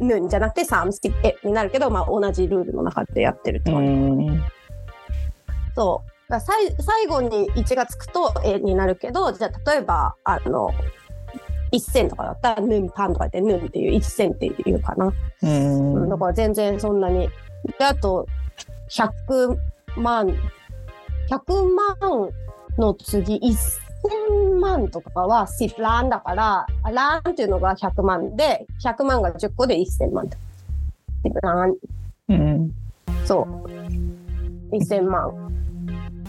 [0.00, 3.70] ヌンじゃなくて30えになるけど、まあ同じルールの中でやってるって
[5.74, 6.10] そう。
[6.28, 10.70] だからさい最後に1がつくとえになるけど、じゃあ例えば、あの、
[11.72, 15.12] 1銭とかだったら、ヌンパンとか言って、ヌンっていう1銭っていうかな。
[15.42, 17.28] うんうんだから全然そんなに。
[17.78, 18.26] で、あと、
[18.90, 19.56] 100
[19.96, 20.26] 万、
[21.30, 22.30] 100万
[22.78, 30.36] の次、1000万とかは10ランだから、あランっていうのが100万で、100万が10個で1000万って。
[31.24, 31.76] 10ラン、
[32.28, 32.70] うん
[33.24, 34.76] そう。
[34.76, 35.52] 1000万。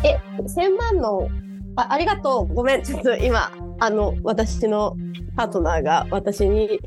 [0.04, 1.30] え、1000万の、
[1.76, 2.54] あありがとう。
[2.54, 2.84] ごめん。
[2.84, 4.96] ちょっと今、あの、私の
[5.36, 6.80] パートナーが私に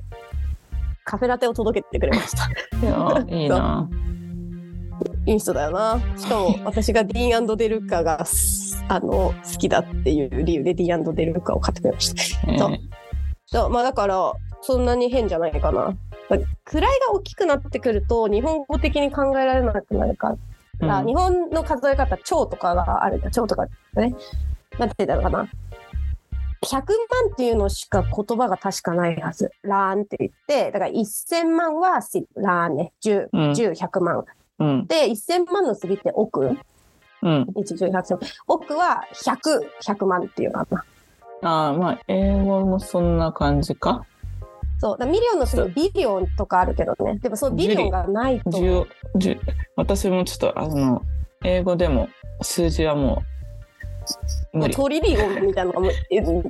[1.05, 2.49] カフェラテを届けてくれました。
[3.29, 3.89] いいな。
[5.27, 6.01] いい人だよな。
[6.17, 12.23] しかも私がディーンデルカがすあの好きだっていう理由でディーンデルカを買ってくれました。
[12.59, 12.79] そうえー
[13.47, 15.97] そうまあだからそんなに変じゃないかな。
[16.29, 20.37] だ位が大きくなってくると日本語的に考えられなくなるか
[20.79, 24.15] ら、うん日本の数え方蝶とかがあるじゃん蝶とかね。
[24.79, 25.49] なんて言ったのかな。
[26.63, 26.83] 100万
[27.33, 29.51] っていうのしか言葉が確かないはず。
[29.63, 32.93] ラーンって言って、だから1000万はシラーンね。
[33.03, 34.25] 10、うん10、100万。
[34.61, 36.57] うんで、1000万の次って億？
[37.23, 37.43] うん。
[37.43, 40.85] 1、10、100億は100、100万っていうのかな。
[41.43, 44.05] ああまあ英語もそんな感じか？
[44.79, 44.99] そう。
[44.99, 47.19] だ million の次 billion とかあるけどね。
[47.19, 48.51] でもその billion がないと。
[48.51, 49.41] 十十
[49.77, 51.03] 私もちょっとあの
[51.45, 52.09] 英語でも
[52.43, 53.23] 数字はも
[54.53, 54.75] う無理。
[54.75, 55.95] trillion みたいなのえ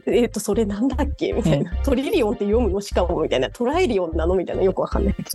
[0.07, 1.33] えっと、それなんだっけ？
[1.33, 2.81] みたいな、 trillion って読むの？
[2.81, 3.51] しかもみたいな。
[3.51, 4.35] トライリオンなの？
[4.35, 4.63] みたいな。
[4.63, 5.29] よくわかんないけど。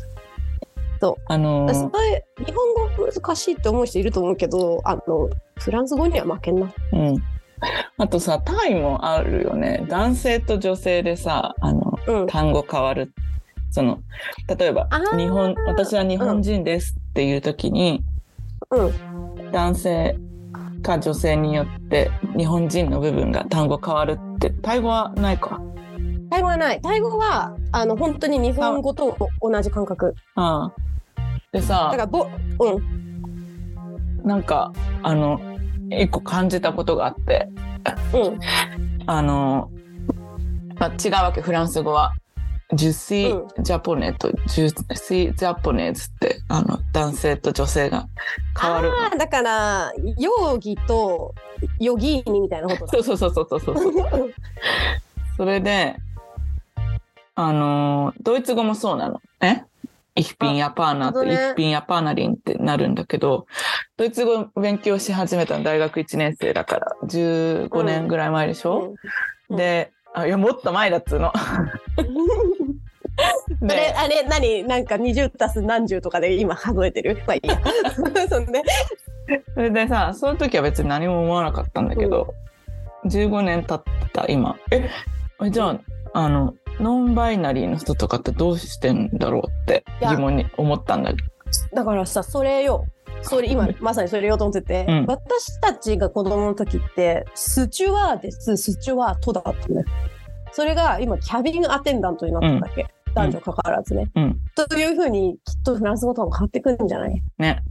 [1.27, 6.71] あのそれ日本語難しいって思う人いると思うけど、あの、フランス語には負けんな。
[6.93, 7.17] うん。
[7.97, 9.85] あとさタイもあるよね。
[9.87, 12.27] 男性と女性でさあのうん。
[12.27, 13.13] 単語変わる。
[13.71, 13.99] その
[14.57, 14.87] 例えば
[15.17, 18.03] 日本私は日本人ですっていう時に、
[18.71, 19.51] うん。
[19.51, 20.17] 男性
[20.81, 25.61] か女性によって日本人の部分が単語変わるってタイ語はないか。
[26.29, 26.81] タイ語はない。
[26.81, 30.15] タイ語は、あの、本当に日本語と同じ感覚。
[30.35, 30.73] ああ
[31.55, 32.27] でさだから、ぼ、
[32.59, 34.27] うん。
[34.27, 35.39] なんかあの
[35.89, 37.47] 一個感じたことがあって
[38.13, 38.39] うん。
[39.05, 39.71] あの、
[40.77, 42.13] まあ、違うわけフランス語は。
[42.73, 48.07] ジュシージャポネとジュシージャポネーズってあの男性と女性が
[48.59, 48.91] 変わる。
[48.91, 51.35] ああ、だから、容疑と
[51.79, 52.91] ヨギーニみたいなことだ。
[53.03, 54.33] そうそうそうそうそうそう。
[55.37, 55.95] それで
[57.35, 59.67] あのドイツ語もそうなのね。
[60.15, 61.49] イヒピンやパーナーとイなるほどね。
[61.49, 63.47] ヒピンやパーナリンってなるんだけど、
[63.97, 68.95] ドイツ語勉強し始めたの大学1年生だから15年ぐらい前でしょ、
[69.49, 71.31] うんで、あ、いや、もっと前だっつうの。
[71.35, 71.41] あ
[73.61, 74.63] れ、で、あれ、何？
[74.63, 77.21] なんか20たす何十とかで今数えてる？
[77.27, 77.61] まあいいや。
[78.27, 78.63] そんで、
[79.53, 82.33] それでさ、その時は別に何も思わなかったんだけど、
[83.05, 84.89] 15年経った今、え、
[85.43, 85.79] えじゃあ、
[86.17, 91.29] あの、ノンバイナリーの人とかってどうしてんだろうって疑問に思ったんだけど。
[91.73, 92.85] だからさ、それよ。
[93.21, 95.05] それ今まさにそれ言おうと思ってて、うん。
[95.07, 99.83] 私たちが子供の時ってスチュワーデススチュワートだったね
[100.53, 104.39] それが今キャビンアテンダントになったんだっけ、男女関わらずね、うん。
[104.55, 107.21] というふうにきっとフランス語とかも変わってくるんじゃない？
[107.39, 107.63] ね。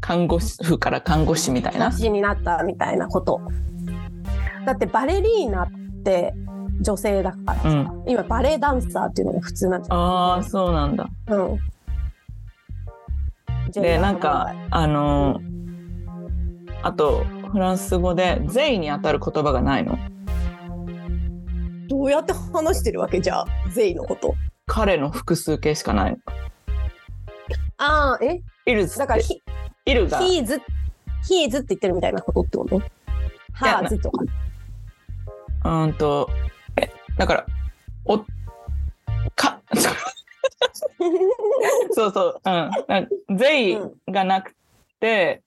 [0.00, 1.90] 看護師婦から看護師みたいな。
[1.90, 3.40] 話になったみたいなこと。
[4.64, 5.68] だってバレリーナっ
[6.04, 6.32] て
[6.80, 8.04] 女性だからさ、うん。
[8.06, 11.08] 今バレエダンサーっていうのが普通なんじゃああ、そうなんだ。
[11.26, 11.58] ないうん
[13.72, 15.56] で、なんか、あのー
[16.82, 19.98] あと、フランス語で、ゼイに当たる言葉がないの？
[21.88, 24.34] どうやって話してるわけじゃあゼイのこと。
[24.66, 26.18] 彼の複数形しかないの。
[27.78, 28.40] ああえ？
[28.66, 29.42] イルズだからヒ
[29.84, 30.18] イルが。
[30.18, 30.60] ヒーズ
[31.28, 32.82] ヒーズって言ってるみたいなことってこと？
[33.52, 34.24] ハーズとか。
[35.64, 36.55] うーんとえ
[37.16, 37.46] だから
[38.04, 38.18] お
[39.34, 39.60] か
[41.92, 43.08] そうそう、うんなん。
[43.36, 44.54] ゼイがなく
[45.00, 45.42] て、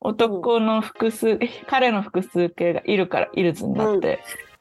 [0.00, 4.20] 男の複数、彼の複数形がいるからイルズになって、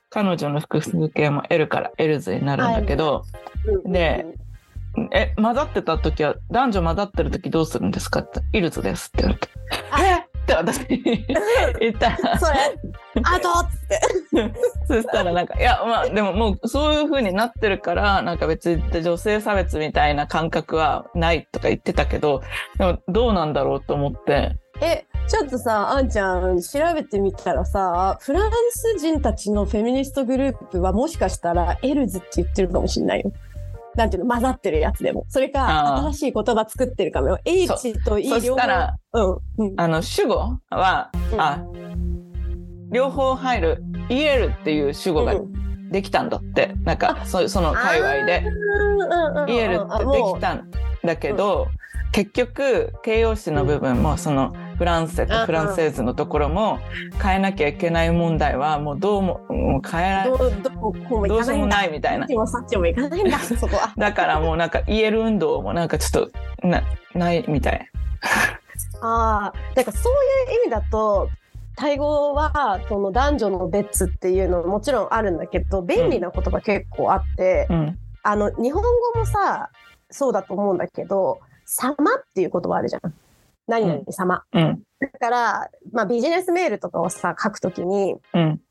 [0.10, 3.24] 彼女の複数形も L からエルズになるんだけど、
[3.86, 4.26] で
[5.12, 9.50] え、混ざってた時は、男女混ざってる時どうするんですかって、 ils ですって言われて。
[10.43, 10.88] えって私
[11.79, 12.10] 言った。
[12.12, 12.60] ら、それ
[13.23, 14.53] あとっつって。
[14.88, 22.41] そしたらなんか、いや、まあでももうそういう風になってるから、なんか別に女性差別みたいな感覚はないとか言ってたけど、
[22.77, 33.32] でもどうなんだろうと思って、えちょっとさあんちゃん調べてみたらさフランス人たちのフェミニストグループはもしかしたら elles って言ってるかもしれないよ。
[33.95, 35.25] なんていうの混ざってるやつでも。
[35.29, 37.29] それか新しい言葉作ってるかも。
[37.29, 39.73] よ H と E そしたら、うんうん。
[39.79, 41.41] あの、主語は、うん。
[41.41, 41.63] あ、
[42.91, 45.91] 両方入る、イエルっていう主語がうん。
[45.91, 48.43] できたんだって、なんか、そその界隈で。
[49.47, 50.71] イエルってできたん
[51.03, 51.67] だけど、
[52.12, 54.53] 結局形容詞の部分もその
[54.84, 56.78] フランセとフランセーズのところも
[57.22, 62.28] 変えなきゃいけない問題はもうどうももう変えられどうどうしようもないみたいな。
[63.98, 64.12] だ。
[64.12, 66.30] からもうなんか言える運動もなんかちょっ
[66.62, 66.84] とな
[67.15, 67.89] ないみたい。
[69.02, 70.13] ああだからそう
[70.52, 71.30] いう意味だと
[71.78, 77.98] タイ語はその男女の別っていうのももちろんあるんだけど便利な言葉結構あって、うん。
[78.24, 79.69] あの日本語もさ
[80.12, 83.13] そうだと思うんだけど「様」っていう言葉あるじゃん。
[83.67, 84.43] 何々様。
[84.54, 84.84] うん。
[84.99, 88.62] だから、まあ、ビジネスメールとかをさ書くときにうん。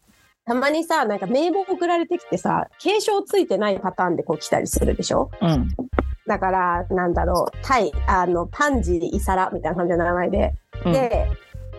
[0.44, 5.30] たまにさなんか名簿送られてきてさ継承ついてないパターンでこう来たりするでしょ？
[5.40, 5.68] うん。
[6.26, 10.52] だからなんだろうタイあのパンジーイサラみたいな感じの名前で。
[10.84, 10.92] うん。
[10.92, 11.28] で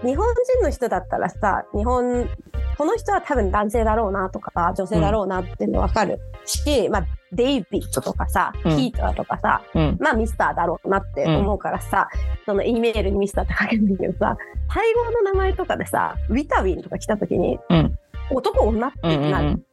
[0.01, 2.29] 日本人の人だったらさ日本
[2.77, 8.77] この人は多分男性だろうなとか女性だろうなっていうの分かるし、まあ、デイビッドとかさ、うん。
[8.77, 9.97] ピーターとかさうん。
[9.99, 12.09] まあミスターだろうなって思うからさ、
[12.45, 14.37] その E メールにミスターって書けるんだけどさ
[14.69, 17.97] タイ語の名前とかでさウィタウィンとか来た時にうん。
[18.31, 19.65] 男女ってうんうんなる。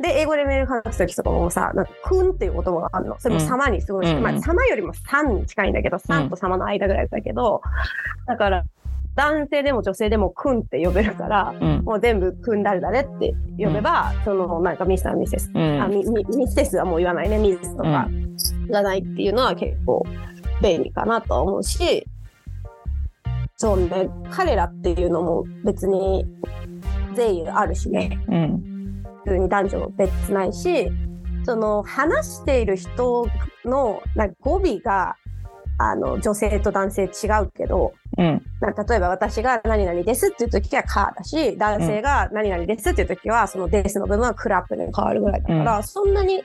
[0.00, 3.16] で、英語でメール話すときとかもさ、なんか、くんっていう言葉があるの。
[3.20, 7.62] それも様にすごい、うんうんまあ、様よりも3に近いんだけど、3と様の間ぐらいだけど、
[8.26, 8.64] だから、
[9.16, 11.82] 男性でも女性でもくんって呼べるから、うん。
[11.84, 15.82] もう全部くん誰々って呼べば、その、なんかミスター、ミセス、うん。
[15.82, 18.08] あ、ミミミセスはもう言わないね、ミスとか
[18.66, 20.04] 言わないっていうのは結構
[20.62, 22.06] 便利かなと思うし、
[23.56, 26.24] そうね、彼らっていうのも別に
[27.14, 28.18] 善意あるしね。
[28.28, 28.74] うん。
[29.24, 30.90] 普通に男女別ないし
[31.44, 33.26] その話している人
[33.64, 35.16] のなんか語尾が
[35.78, 46.42] あの女性と男性違うけどうん例えば私が「何々です」っていう時は「カー」だし男性が「何々です」っていう時はその「です」の部分は「クラップ」で変わるぐらいだから、そんなに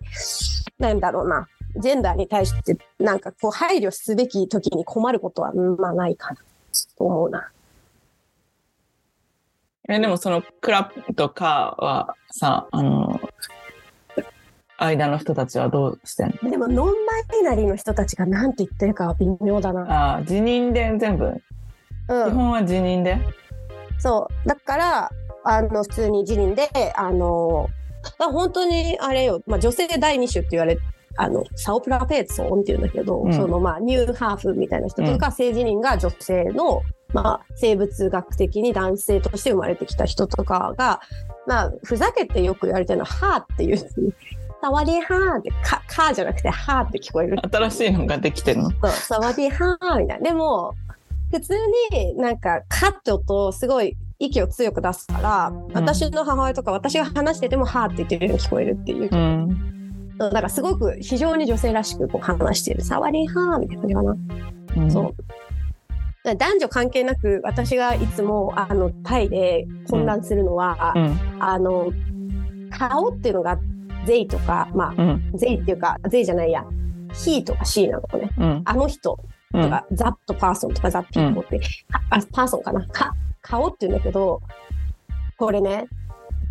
[0.80, 6.40] なんだろうなジェンダーに対してなんかこう配慮すべき時に困ることはまあないかな
[6.98, 7.52] と思うな。
[9.88, 13.20] えでもそのクラップとカーはさあの
[14.80, 16.50] 間の人たちはどうしてんの？
[16.50, 20.18] でもノンバイナリーの人たちが何て言ってるかは微妙だな。
[20.18, 21.42] あ辞任で全部？
[22.08, 22.32] うん。
[22.32, 23.18] 基本は辞任で？
[24.00, 24.48] そう。
[24.48, 25.12] だから、
[25.44, 27.70] あの、普通に辞任で、あの、
[28.18, 30.78] 本当にあれよ、まあ、女性第二種って言われ
[31.18, 33.34] あのサオプラペーツォンっていうんだけど、うん。
[33.34, 36.82] そのまあニューハーフみたいな人とか、性自認が女性の、
[37.14, 41.02] まあ、生物学的に男性として生まれてきた人とかが、
[41.48, 43.78] まあ、ふざけてよく言われてるのは「はー」っていう
[44.62, 48.70] 「サワディーハー」って「か」かじゃなくて「はー」って聞こえる新しいのができてるの？
[48.72, 50.30] そう、サワディーハーみたいな。
[50.30, 50.74] でも、
[51.32, 51.54] 普通
[51.92, 59.10] になんか、カットとすごい息を強く出すから、私の母親とか私が話してても、ハーって言ってるように聞こえるっていう。
[59.12, 60.18] うん。
[60.18, 62.82] だからすごく非常に女性らしくこう話してる。
[62.84, 64.16] サワディーハーみたいな感じかな。
[64.78, 65.16] うんそう。
[66.36, 71.18] 男女関係なく、私がいつも、あの、タイで混乱するのは、うん。
[71.40, 71.94] あの、
[72.72, 73.62] 顔っていうのが、ゼ
[74.08, 75.32] イとか、まあ、うん。
[75.36, 76.66] ゼイっていうか、ゼイじゃないや、
[77.14, 78.30] ヒーとかシーなのね。
[78.38, 78.62] うん。
[78.66, 79.20] あの人
[79.54, 79.62] うん。
[79.64, 81.66] とか、ザットパーソンとかザッピーって、か
[82.10, 84.42] あパーソンかなか顔って言うんだけど
[85.38, 85.88] これね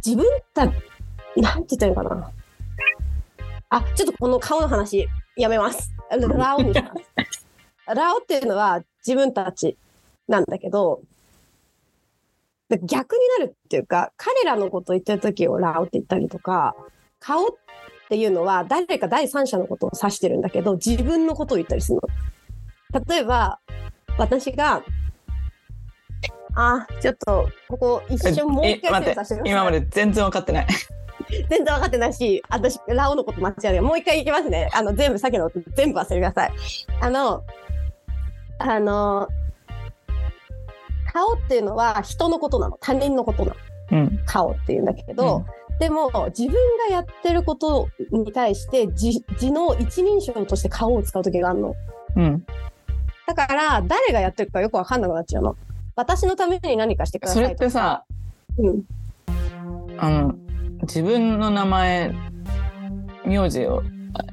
[0.05, 0.80] 自分たなんて
[1.36, 2.32] 言ったのかな
[3.70, 6.92] あちょっとこの顔の話やめますラオにしま
[7.30, 7.46] す
[7.94, 9.76] ラオっていうのは自分たち
[10.26, 11.03] なんだけど
[12.68, 16.74] で逆になるっていうか彼らのことを言ってる時をラオって言ったりとか
[17.21, 17.51] 顔っ
[18.09, 22.01] ていうのは誰か第三者のことを指してるんだけど自分のことを言ったりする
[22.93, 23.05] の。
[23.07, 23.61] 例えば
[24.19, 24.83] 私が、
[26.55, 30.66] あ、ちょっと、ここ一瞬もう一回して今まで全然分かってない。
[31.49, 33.83] 全然分かってないし、私、ラオのこと間違える。
[33.83, 34.69] もう一回いきますね。
[34.73, 36.53] あの、全部、さっきの全部忘れてください。
[37.01, 37.45] あの、
[38.59, 39.29] あの、
[41.12, 42.77] 顔っていうのは人のことなの。
[42.81, 43.57] 他人のことなの。
[43.93, 44.21] うん。
[44.27, 45.45] 顔っていうんだけど、
[45.79, 46.55] でも自分
[46.89, 51.74] がやってることに対して自自の一人称として顔を使う時があるの。
[52.16, 52.47] うん。
[53.26, 55.57] だから誰がやってるかよくわかんなくなっちゃうの。
[55.95, 57.43] 私のために何かしてください。
[57.43, 58.05] それってさ、
[58.57, 58.83] うん、
[59.99, 60.35] あの、
[60.83, 62.14] 自分の名前、
[63.24, 63.83] 名字を、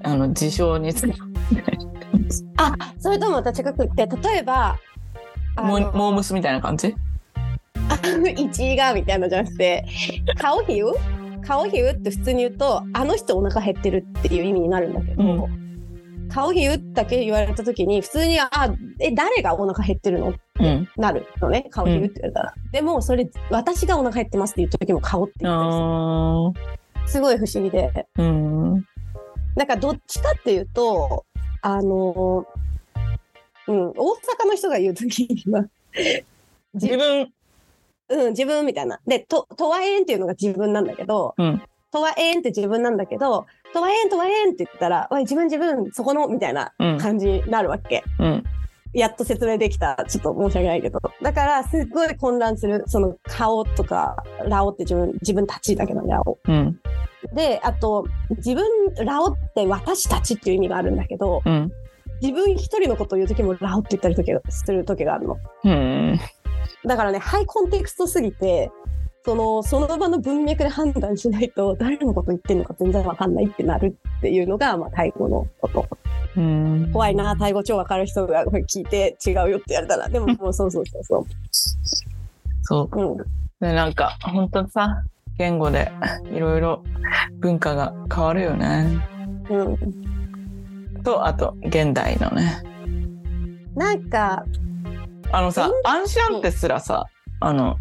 [0.04, 1.14] ああの、自称につけ
[2.58, 4.78] あそれともまた違くって例えば
[5.56, 6.96] あモのーモームスみたいな感じ？
[8.38, 9.86] 一位がみたいなのじゃなくて
[10.40, 10.94] 顔比喩？
[11.46, 15.50] 顔比喩って普通に言うとあの人お腹減ってるっていう意味になるんだけど、う
[16.30, 18.50] 顔比喩だけ言われた時に普通にあ
[19.00, 20.34] え誰がお腹減ってるの？
[20.60, 20.90] うん。
[20.98, 28.08] なるのね顔比喩って言われたら、でもそれ私がお腹減ってますって言った時も顔って言ったりするすごい不思議で。
[28.18, 28.86] うん。
[29.56, 31.26] なんかどっちかっていうと
[31.62, 32.46] あの
[33.68, 35.66] うん大阪の人が言う時には
[36.74, 37.32] 自分、
[38.10, 39.00] うん、自分みたいな。
[39.08, 41.62] で、と、とわえんっていうのが自分なんだけど、うん
[41.96, 46.98] とわえんって自分なんだけど、とわえんとわえんって言ったら、おい、自分自分、そこの、みたいなうん。
[46.98, 48.04] 感じになるわけ。
[48.20, 48.44] うん。
[48.94, 50.04] やっと説明できた。
[50.06, 51.00] ちょっと申し訳ないけど。
[51.22, 52.84] だから、すっごい混乱する。
[52.88, 56.38] その顔とか、ラオって自分、自分たちだけど、ラオ。
[56.46, 56.80] うん。
[57.34, 58.66] で、あと、自分、
[59.06, 61.72] ラオって私たちっていう意味があるんだけど、うん。
[62.22, 64.16] 自分一人のことを言うときもラオって言ったり
[64.50, 65.38] する時があるの。
[66.86, 66.90] うん。
[66.90, 68.72] だからね、ハイコンテクストすぎて、
[69.26, 75.88] その、その場の文脈で判断しないと、誰のこと言ってるのか全然わかんないってなるっていうのが、まあ、タイ語のこと。
[76.38, 76.90] うん。
[76.94, 80.10] 怖いな、タイ語超わかる人が聞いて違うよって言われたら。
[80.10, 81.26] でも、もうそうそうそうそ
[82.62, 83.02] そう。
[83.02, 83.14] う。
[83.14, 83.18] うん。
[83.60, 85.04] で、なんか、本当さ、
[85.38, 85.92] 言語で
[86.32, 86.84] いろいろ
[87.40, 89.00] 文化が変わるよね。
[89.50, 91.04] うん。
[91.04, 92.62] と、あと、現代のね。
[93.76, 94.46] なんか、
[95.36, 97.08] あのさ、アンシャンテすらさ、
[97.42, 97.76] あの、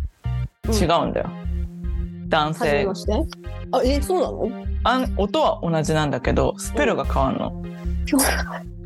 [0.67, 1.31] うん違うんだよ。
[2.29, 2.95] 男性初めま。
[2.97, 3.13] して？
[3.71, 4.67] あ、え、そうなの？
[4.83, 7.63] あん音は同じなんだけど、スペルが変わんの。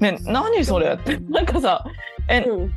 [0.01, 1.16] ね、何それって。
[1.31, 1.83] なんかさ、
[2.29, 2.73] え、うん。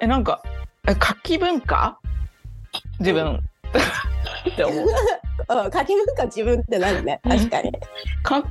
[0.00, 0.42] え、なんか、
[0.86, 1.98] え、書き文化？
[3.00, 3.34] 自分。
[4.52, 4.78] って思う。
[4.84, 4.86] うん、
[5.72, 7.20] 書き文化自分ってなるね。
[7.24, 7.72] 確かに。
[8.22, 8.44] か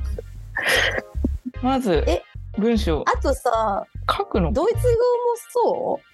[1.62, 2.22] まずえ
[2.58, 4.52] 文章あとさ、書くの？
[4.52, 6.13] ドイツ語もそう？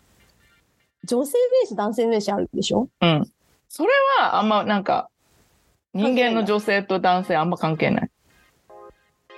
[1.04, 1.32] 女性
[1.62, 2.88] 名詞、男性名詞あるでしょ？
[3.00, 3.30] うん。
[3.68, 5.08] それはあんまなんか
[5.94, 8.10] 人間の女性と男性あんま関係ない。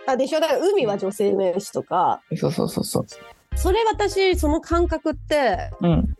[0.06, 0.40] あ、でしょ？
[0.40, 3.06] だから海は女性名詞とか、そうそうそうそう。
[3.56, 6.16] それ私、その感覚って、うん。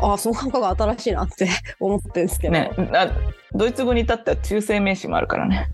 [0.00, 1.48] あ、その感覚が新しいなって
[1.80, 2.52] 思ってるんですけど。
[2.54, 2.70] ね。
[2.94, 3.10] あ
[3.52, 5.68] ドイツ語に至っては中性名詞もあるからね。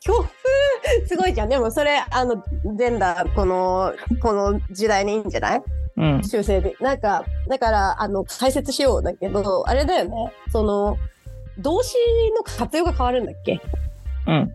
[0.00, 0.26] 強風
[1.08, 1.48] すごいじゃん。
[1.48, 3.92] でもそれ、あの、ジェンダー、この、
[4.22, 5.62] この時代にいいんじゃない？
[5.96, 6.22] うん。
[6.24, 6.76] 修正で。
[6.80, 10.32] なんか、だから、あの、解説しようだけど、あれだよね。
[10.50, 10.98] その、
[11.58, 11.96] 動詞
[12.36, 13.60] の活用が変わるんだっけ？
[14.26, 14.52] うん。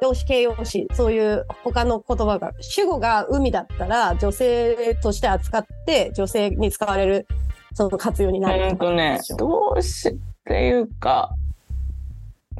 [0.00, 0.88] 動詞形容詞。
[0.94, 2.54] そういう他の言葉が。
[2.60, 7.26] 主語が海だったら女性として扱って女性に使われる
[7.74, 10.14] その活用になるうんとね動詞っ
[10.46, 11.34] ていうか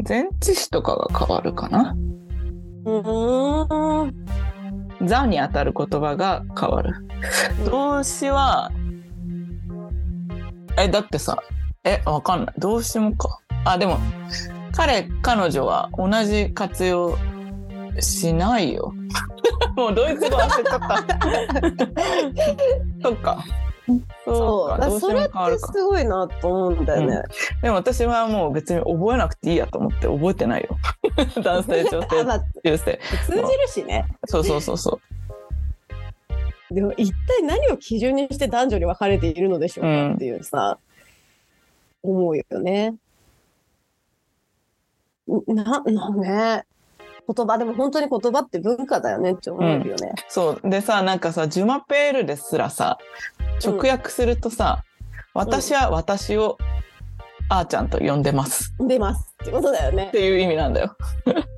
[0.07, 1.97] 前置詞とかが変わるかな？
[2.85, 4.27] うーん
[5.03, 6.95] 座に当たる言葉が変わる。
[7.65, 8.71] 動詞は
[10.79, 11.37] えだってさ
[11.85, 12.55] えわかんない。
[12.59, 13.41] 動詞もか。
[13.65, 13.99] あでも
[14.73, 17.19] 彼彼女は同じ活用
[18.01, 18.95] しないよ。
[19.77, 21.05] もうドイツ語忘れちゃった。
[23.09, 23.45] そっか。
[24.25, 27.23] そそうそれってすごいなと思うんだよね。
[27.63, 30.77] でも私はもう別に覚えなくていいやと思って覚えてないよ
[31.43, 34.07] 男性女あ性ま性通じるしね。
[34.27, 35.01] そうそうそうそ
[36.71, 40.79] うでも一体何を基準にして男女に分かれているのでしょうかっていうさ、
[42.03, 42.95] 思うよね。
[45.49, 46.65] な、なね。
[47.33, 50.13] 言葉でも本当に言葉って文化だよねって思うよね。
[50.29, 52.99] そうでさなんかさジュマペールですらさ
[53.65, 54.85] 直訳するとさ、
[55.35, 56.59] 私は私を
[57.49, 60.11] あーちゃんと呼んでます出ますってことだよねっ。
[60.13, 60.97] ていう意味なんだよ。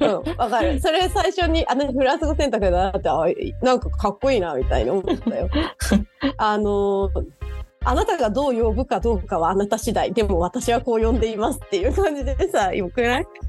[0.00, 0.80] うん、わかる。
[0.80, 3.24] それ最初に、あのフランス語選択だなって、あ
[3.62, 5.48] なんかかっこいいなみたいに思ったよ。
[6.38, 7.41] あのー
[7.84, 10.12] あなたがどう呼ぶかどうかはあなた次第。
[10.12, 13.26] でも私はこう呼んでいますっていう感じでさ、よくない？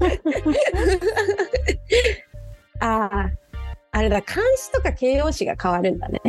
[2.80, 3.30] ああ、
[3.92, 6.20] あれだ、漢詞とか形容詞が変わるんだね。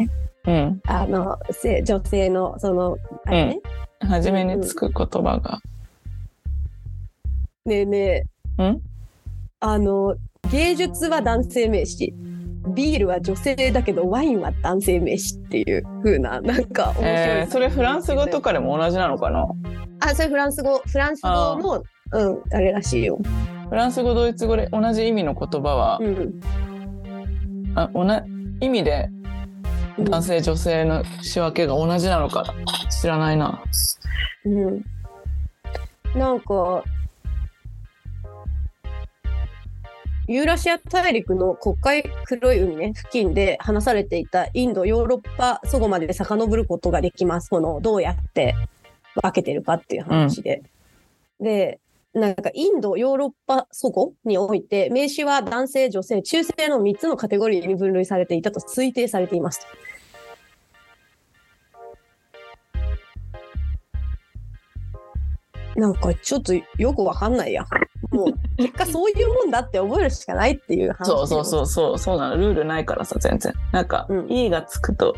[0.46, 0.82] うん。
[0.86, 3.60] あのせ女性のそのあれね、
[4.02, 5.60] 初めにつく言葉が。
[7.66, 8.24] ねえねえ
[8.60, 8.82] うん？
[9.60, 10.16] あの
[10.52, 12.14] 芸術は男性名詞
[12.68, 19.46] ビールは女性だけどワインは男性名詞っていう風ななんか面白い、えー、それフランス語とかでも同じなのかな？
[20.00, 20.80] あそれフランス語？
[20.80, 23.20] フランス語のうんあれらしいよ、
[23.70, 26.40] フランス語ドイツ語で同じ意味の言葉は、うん、
[27.76, 28.24] あおな
[28.62, 29.10] 意味で
[30.00, 32.54] 男性女性の仕分けが同じなのか
[33.02, 33.64] 知らないな。
[34.46, 34.84] うん、
[36.16, 36.84] なんか
[40.28, 48.56] ユーラシア大陸の黒海黒い海ね付近で話されていたインドヨーロッパそこまで遡ることができますこのどうやって
[49.22, 50.64] 分けてるかっていう話で。
[51.40, 51.80] で
[52.14, 59.68] なんかインドヨーロッパ祖語において名詞は男性女性中性の3つのカテゴリーに分類されていたと推定されています。
[65.76, 67.66] なんかちょっとよくわかんないや。
[68.16, 71.08] もう結果そういうもんだって覚えるしかないっていう話。
[71.08, 72.38] そうそうそうそうそうなの。
[72.38, 73.54] ルールないからさ全然。
[73.72, 75.16] なんかうん「い」がつくと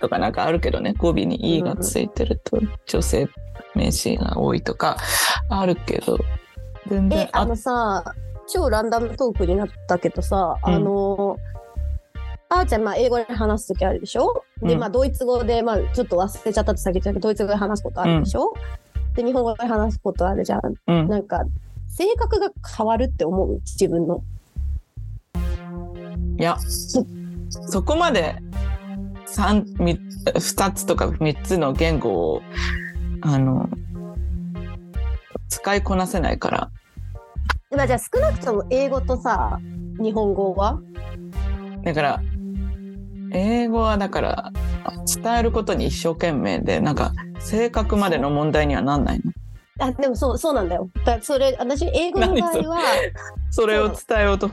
[0.00, 0.94] とかなんかあるけどね。
[0.98, 3.28] 語尾に「い」がついてると女性
[3.74, 4.96] 名詞が多いとか
[5.48, 6.18] あるけど。
[6.88, 8.04] 全然え、あのさ、
[8.46, 10.74] 超ランダムトークになったけどさ、うん。
[10.74, 11.36] あの、
[12.48, 14.78] あーちゃん、まあ、英語で話すときあるでしょ、で、うん。
[14.80, 18.54] まあ、ドイツ語で、まあ、ちょっと忘れちゃったってさっき言ったけど、ドイツ語で話すことあるでしょ、
[19.16, 20.74] で、日本語で話すことあるじゃん。
[20.86, 21.08] うん。
[21.08, 21.42] なんか、
[21.96, 23.54] 性格が変わるって思う？
[23.60, 24.22] 自分の。
[26.38, 26.58] いや
[27.68, 28.36] そこまで
[29.24, 32.42] 三み2つとか3つの言語を
[33.22, 33.70] あの
[35.48, 36.70] 使いこなせないから。
[37.74, 39.58] まあ、じゃあ、少なくとも英語とさ、
[39.98, 40.78] 日本語は？
[41.82, 42.20] だから
[43.32, 44.52] 英語はだから
[45.22, 49.32] 伝えることに一生懸命でなんか性格までの問題にはなんないの
[49.78, 50.88] あ、でもそう、そうなんだよ。
[51.04, 52.80] だそれ、私、英語の場合は、
[53.50, 54.50] それを伝えようと？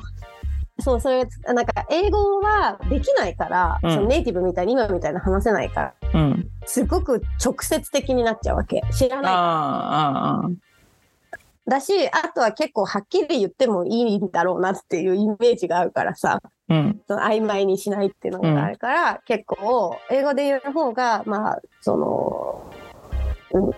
[0.79, 3.93] そう、それ、なんか、英語はできないから、うん。
[3.93, 6.49] そのネイティブみたいに今みたいな話せないから、うん。
[6.65, 8.81] すごく直接的になっちゃうわけ。
[8.91, 9.31] 知らあない。
[9.31, 10.49] あああ
[11.65, 17.01] だし、あとは結構はっきり言ってもいいんだろうなっていうイメージがあるからさ、うん。
[17.07, 22.73] その曖昧にしないっていうのがあるから、結構、英語で言う方が、まあ、その、
[23.53, 23.71] うん、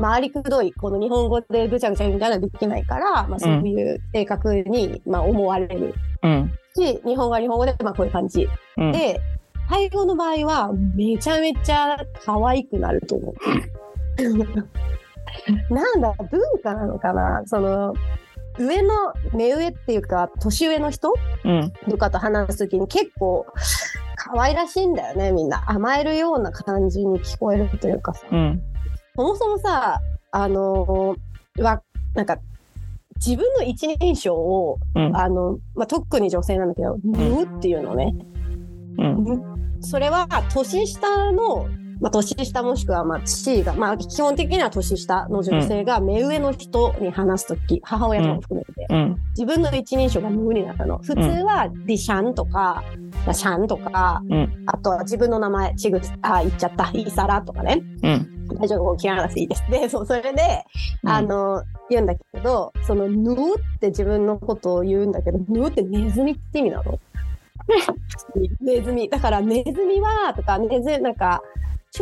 [0.00, 8.48] 回りくどい、この日本語でぐちゃぐちゃみたいなのできないから、まあ、そういう性格に、まあ、思われるうんし、日本語は日本語で、まあ、こういう感じ。
[8.76, 9.20] うんで、
[9.68, 13.34] タイ語の場合はめちゃめちゃ可愛くなると思う。
[15.74, 17.42] なんだ、文化なのかな？
[17.46, 17.94] その、
[18.58, 21.12] 上の、目上っていうか、年上の人？
[21.44, 23.44] うんとかと話すときに結構
[24.14, 25.64] 可愛らしいんだよね、みんな。
[25.68, 28.26] 甘えるような感じに聞こえるというかさ。
[28.30, 28.62] うん
[29.16, 30.00] そもそもさ、
[30.30, 31.82] あのーは、
[32.14, 32.38] なんか、
[33.16, 38.14] 自分の一人称を、うんあの、まあ、特に女性なんだけど、ぬっていうのね。
[38.98, 41.66] うんそれは年下の、
[42.00, 50.98] まあ、年下もしくはまあ父が、まあ、基本的には年下の女性が目上の人に話すとき、母親とも含めて、うん自分の一人称が無になったの。
[50.98, 52.82] 普通はディシャンとか、
[53.26, 57.82] まあ、シャンとか、うんあとは自分の名前、ちぐす、あ、言っちゃった、イーサラとかね。
[58.02, 59.64] うん大丈夫、聞かなくていいです。
[59.70, 60.64] で、そう、それで、
[61.04, 63.36] あの、言うんだけど、その、ぬっ
[63.80, 66.98] て自分のことを言うんだけど、ぬってネズミって意味なの？
[68.60, 69.08] ネズミ。
[69.08, 71.42] だから、ネズミは、とか、ネズミ、なんか、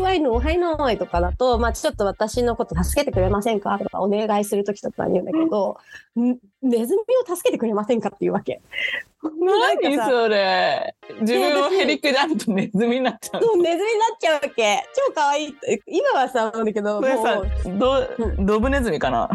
[0.01, 3.78] ワイのはいのいとかだと、まあちょっと私のこと助けてくれませんか？
[3.78, 5.78] とかお願いするときとかに言うんだけど、
[6.16, 7.01] んネズミ
[7.32, 8.11] を助けてくれませんか？
[8.14, 8.61] っていうわけ。
[9.22, 10.95] 何それ？
[11.20, 14.82] 自分をへりくだるとネズミになっちゃうそう、ネズミになっちゃうわけ。
[15.09, 15.82] 超可愛いって。
[15.86, 19.30] 今はさ、なんだけど、もうどうドブネズミかな？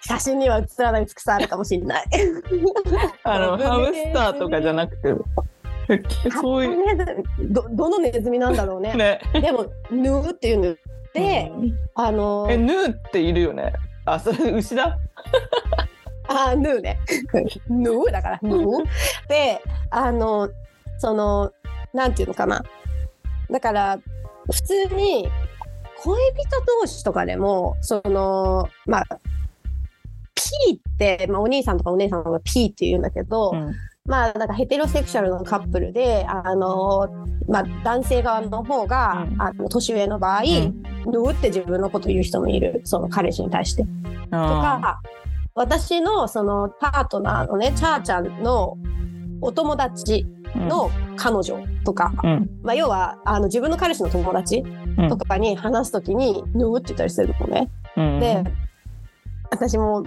[0.00, 2.04] 写真には写らない美しさあるかもしれない。
[3.24, 5.12] あのハムスターとかじゃなくてえ
[6.40, 8.94] そういうどどのネズミなんだろうね。
[8.94, 10.62] ねでも、ヌーっていうの
[11.14, 13.72] で、うんあのえヌーっているよね
[14.04, 14.98] あそれ牛だ？
[16.28, 16.98] あヌーね。
[17.68, 18.84] ヌーだから、ヌー。
[19.28, 20.48] で、あの、
[20.98, 21.52] その、
[21.92, 22.64] なんていうのかな。
[23.50, 23.98] だから、
[24.50, 25.28] 普通に、
[26.02, 29.18] 恋人同士とかでも、その、まあ、
[30.34, 33.72] P って、まあ、お兄さんとかお姉さんが P って言うんだけど、うん
[34.06, 37.08] まあ、なんかヘテロセクシャルのカップルで、あの、
[37.48, 39.42] まあ、男性側の方が、うん。
[39.42, 40.44] あの年上の場合、ん。
[40.44, 43.84] ぬーって自分のこと言う人もいる、その彼氏に対して。
[43.84, 43.88] と
[44.32, 45.00] あか、
[45.54, 48.76] 私のそのパートナーのね、チャーちゃんの
[49.40, 52.50] お友達ーの彼女とか、うん。
[52.62, 54.64] まあ、要はあの自分の彼氏の友達
[54.98, 55.08] うん。
[55.08, 57.70] とかに話すときに「ぬぐ」って言ったりするのね。
[57.96, 58.20] うん。
[58.20, 58.44] で
[59.50, 60.04] 私も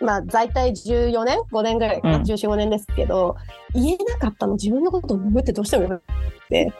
[0.00, 2.22] まあ在隊14年5年ぐらいかな、うん。
[2.22, 3.36] 1415年ですけど
[3.74, 6.72] 言えなかったの自分のことをぬぐってどうしても言えなくて。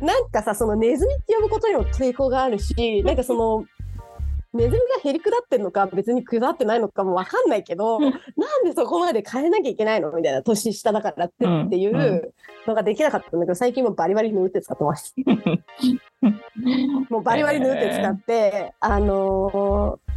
[0.00, 3.66] なんかさそのネズミって呼ぶことにも抵抗があるしなんかその
[4.54, 8.02] ネズミがへりくだってんのか別に下ってないのかもわかんないけど、うん。
[8.04, 8.12] なん
[8.64, 10.10] でそこまで変えなきゃいけないの？
[10.12, 11.66] みたいな年下だからってうん。
[11.66, 12.32] っていう
[12.66, 15.14] のができなかったんだけど最近もバリバリぬぐって使ってます。
[17.10, 20.09] もうバリバリ縫って使って、あのー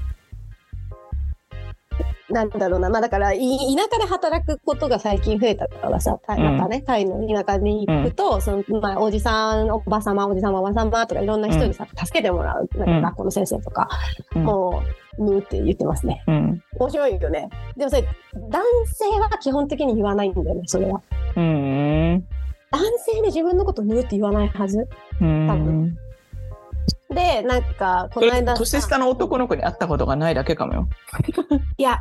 [2.30, 3.40] なんだろうな、まあだから、い
[3.76, 12.70] 田舎で働くことが最近増えたからさ、タイうんまたね、タイの田舎に行くと、その、まあ、おじさん、おばさま、おじさま、おばさまとかいろんな人にさ、助けてもらう。
[12.78, 13.90] なんか学校の先生とか、
[14.36, 14.82] うんも
[15.18, 16.24] う、縫うって言ってますね。
[16.28, 17.50] うん面白いよね。
[17.78, 18.04] でもそれ、
[18.34, 21.02] 男性は基本的に言わないんだよね、それは。
[21.36, 22.26] うん
[22.72, 24.88] 男性で自分のこと縫うって言わないはず？
[25.22, 25.98] うん多分
[27.14, 28.60] で、なんか、この間さ。
[28.60, 30.88] 年下の男の子に会ったことがないだけかもよ。
[31.78, 32.00] いや、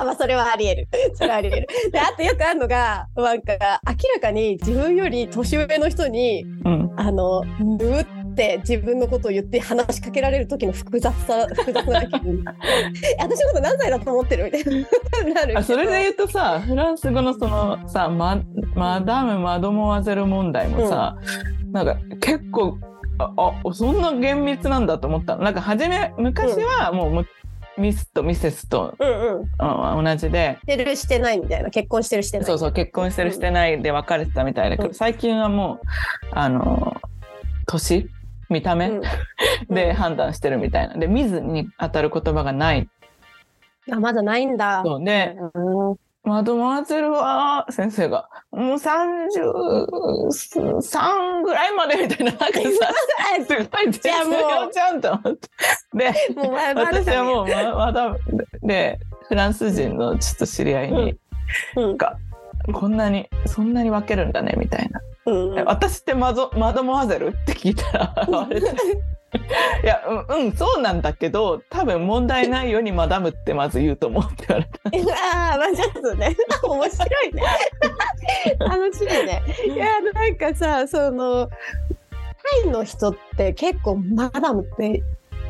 [0.00, 0.88] あ まあそれはあり得る。
[1.14, 1.68] それはあり得 る。
[1.92, 3.54] で、あとよくあるのが、なんか、
[3.86, 8.04] 明らかに自分より年上の人に、うんあの、ぬっ
[8.34, 12.44] て自分のことを言って話しかけられる時の複雑さ、複雑な気分。
[13.18, 14.44] え私のこと何歳だと思ってる？
[14.44, 14.64] みたい
[15.34, 15.34] な。
[15.34, 18.42] なるあそれで言うとさフランス語のそのさマ
[18.74, 21.16] マダムマドモアゼル問題もさ、
[21.72, 22.78] なんか結構
[23.18, 25.44] ああそんな厳密なんだと思ったの。
[25.44, 27.26] なんか初め昔はもうむ、
[27.78, 29.50] ミスとミセスとうんうん。
[29.58, 30.58] あ同じで。
[30.62, 31.70] してるしてないみたいな。
[31.70, 32.46] 結婚してるしてない。
[32.46, 34.94] そうそう結婚してるしてないで別れてたみたいだけど、うん。
[34.94, 35.86] 最近はもう
[36.32, 37.00] あの
[37.66, 38.08] 年
[38.48, 39.02] 見た目、うん。
[39.70, 40.96] で判断してるみたいな。
[40.96, 42.88] で見ずに当たる言葉がない。
[43.90, 44.82] あ、まだないんだ。
[44.84, 52.52] そうでうんマドモアゼルは先生がもう33ぐらいまでみたいななんかさ
[53.46, 54.24] すごい絶じゃ
[54.92, 55.50] んと思って。
[55.92, 56.14] で
[56.74, 58.16] 私はもうままだ
[58.62, 58.98] で
[59.28, 61.18] フランス人のちょっと知り合いに、
[61.76, 61.98] うん。
[61.98, 62.16] が
[62.72, 65.02] こんなにそんなに分けるんだねみたいな。
[65.26, 65.58] うん。
[65.58, 68.14] え私ってマドマドモアゼルって聞いたら
[69.82, 74.80] いやうん、うん、そうなんだけど多分問題ないようにマダムってまず言うと思うって言われた
[75.50, 77.42] ああ、まあちょっとね、 面白いね。
[78.60, 79.42] 楽しいね。
[79.66, 85.02] いや、なんかさ、その、タイの人って結構マダムって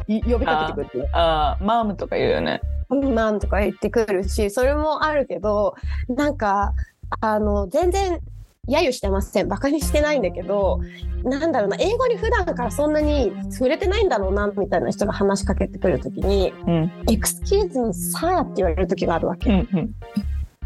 [0.06, 1.08] い呼びかけてくるの。
[1.12, 2.60] あーマームとか言うよね
[2.90, 5.74] なんとか言ってくるし、それもあるけど、
[6.08, 6.72] なんか、
[7.20, 8.20] あの、全然、
[8.68, 9.48] 揶揄してません。
[9.48, 10.80] バカにしてないんだけど、
[11.24, 19.50] なんだろうな、英語に普段からそんなに触れてないんだろうな、みたいな人が話しかけてくるときに、うんエクスキューズにさあって言われる時があるわけ。
[19.50, 19.94] うんうん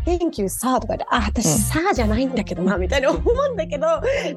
[0.05, 3.87] Thank you さあとかで、あ、私うんさあじゃないんだけどな、みたいな思うんだけど、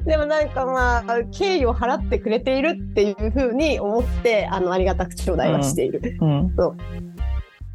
[0.05, 6.01] でもなんかまあ、敬意を払ってくれているっていうふうに思って、あの、ありがたく頂戴はしている。
[6.19, 6.51] うん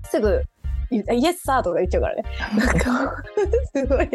[0.09, 0.45] すぐ、
[0.91, 2.23] イエスさあとか言っちゃうからね。
[2.57, 3.25] なんか、
[3.75, 4.11] すごい。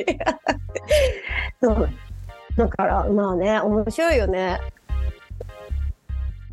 [1.62, 1.90] そう。
[2.58, 4.60] だから、まあね、面白いよね。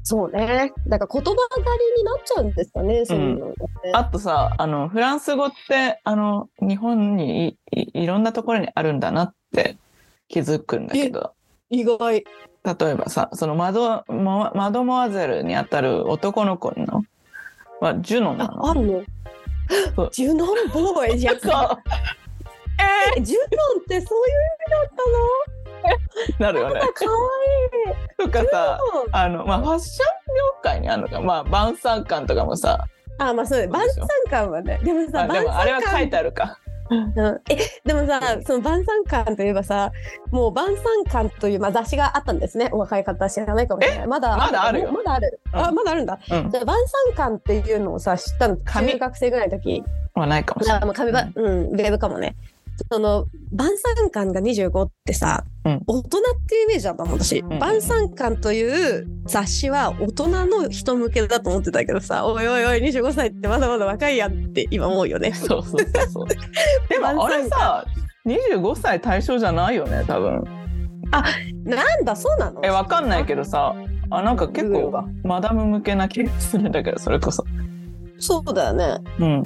[0.02, 0.72] そうね。
[0.86, 1.64] だから言葉狩
[1.96, 3.54] りになっちゃうんですかね、そういうのね。
[3.92, 9.76] あとさあのフランス語ってあの日本にいろんなところにあるんだなって
[10.28, 11.34] 気づくんだけど
[11.68, 12.24] 意外。
[12.64, 17.02] 例えばさそのマドママドモアゼルにあたる男の子の
[17.80, 19.04] はジュノなあ、のあるの？
[20.12, 21.34] ジュノンボーイじゃん。
[23.16, 25.48] え、ジュノンってそういう意味だったの？
[26.38, 26.80] なるよね。
[26.80, 26.90] かわ
[28.18, 29.10] とかさいい。
[29.12, 30.06] あのまあファッション
[30.36, 32.86] 業界にあるのかまあ晩餐館とかもさ
[33.18, 33.66] あ、まあそうだ。
[33.68, 34.80] 晩餐館はね。
[34.82, 36.58] でもさ、あでもあれは書いてああるか。
[36.90, 39.92] うんえ、でもさ、その晩餐館といえばさ、
[40.30, 42.70] もう晩餐館という、まあ、雑誌があったんですね。
[42.72, 44.06] お若い方は知らないかもしれない。
[44.06, 44.80] まだ、まだある？
[44.80, 45.40] よまだある。
[45.52, 46.18] あ、うんまだあるんだ。
[46.30, 46.76] うんじゃあ晩
[47.16, 48.56] 餐館っていうのをさ、知ったの？
[48.64, 48.92] 紙？
[48.92, 49.82] 中学生ぐらいの時？
[50.14, 51.32] はないかもしれあ、ない。
[51.34, 52.36] うん、ウェブかもね。
[52.90, 65.32] その晩餐館が25ってさ、うん大人っていうイメージだったの私、ん晩餐館という雑誌は大人の人向けだと思ってたけどさおいおいおい25歳ってまだまだ若いやんって今思うよね。
[65.32, 66.26] そうそうそう。
[66.88, 67.84] でもあれさ
[68.26, 70.44] 25歳対象じゃないよね多分。
[71.64, 72.60] なんだそうなの？
[72.62, 73.74] えわかんないけどさ
[74.10, 77.44] あなんか結構マダム向けな気がするんだけどそれこそ。
[78.18, 79.42] そうだよねうん。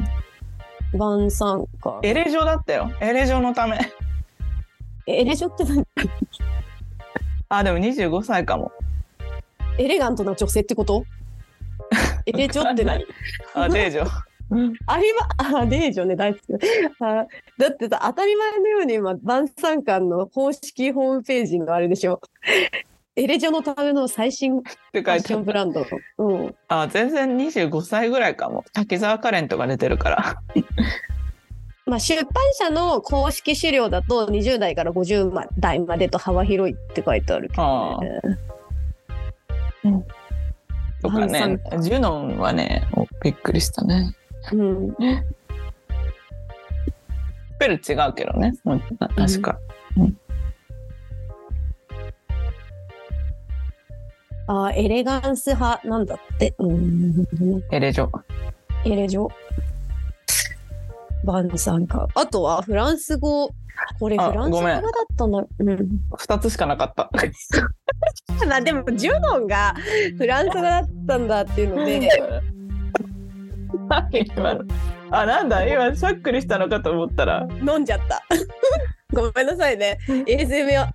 [0.96, 2.90] 晩餐館エレジョだったよ。
[3.00, 3.78] エレジョのため。
[5.06, 5.86] エレジョって何？
[7.48, 8.72] あでも25歳かも。
[9.78, 11.04] エレガントな女性ってこと？
[12.26, 13.04] エレジョって何？
[13.54, 14.06] あデージョ。
[14.86, 16.44] ありま、あ、レージョね、大好き。
[17.00, 17.26] あ
[17.56, 22.20] だってさ、当たり前のように今、晩餐館の公式ホームページのあれでしょ。
[23.14, 25.84] エレジョのための最新ファッションブランド。
[26.16, 26.54] うん。
[26.68, 28.64] あ全然25歳ぐらいかも。
[28.72, 30.42] 滝沢カレンとか出てるから。
[31.84, 38.20] まあ、出版社の公式資料だと20代から50代までと幅広いって書いてあるけど、ね。
[41.02, 41.60] とかね。
[41.80, 44.14] ジュノンはねおびっくりしたね。
[44.52, 44.90] うん。
[44.90, 44.96] ス
[47.58, 48.54] ペル違うけどね。
[49.16, 49.58] 確か、
[54.46, 56.54] あ、エレガンス派なんだって。
[56.58, 57.26] うん。
[57.70, 58.08] エレジョ
[58.84, 59.28] エレジョ。
[61.24, 62.08] 晩餐か。
[62.14, 63.50] あとはフランス語。
[63.98, 64.80] これフあランス語だっ
[65.16, 65.38] たんだ。
[65.58, 65.68] うん。
[66.12, 67.10] 2つしかなかった
[68.46, 69.74] まあでもジュノンが
[70.18, 72.08] フランス語だったんだっていうので、
[75.10, 75.66] あなんだ？
[75.66, 78.22] 今しゃっくりしたのかと思ったら飲んじゃった。
[79.12, 79.98] ごめんなさいね。
[80.08, 80.88] ASMR。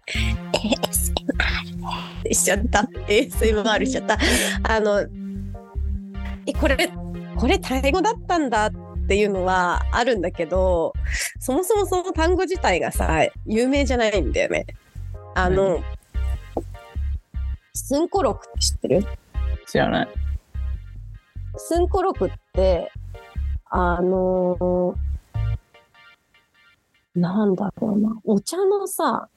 [0.54, 2.90] ASMR しちゃった。
[3.08, 4.18] ASMR しちゃった。
[4.64, 5.02] あの、
[6.46, 6.90] え、これ、
[7.38, 8.72] これタイ語だったんだっ
[9.08, 10.94] ていうのはあるんだけど、
[11.40, 14.66] そもそもその単語自体がさ、有名じゃないんだよね。
[15.36, 15.84] あの、
[17.74, 19.06] スンコロクって知ってる？
[19.68, 20.08] 知らない
[21.58, 22.92] スンコロクって、
[23.70, 25.07] あのー
[27.18, 29.28] なんだろうな、お茶のさ、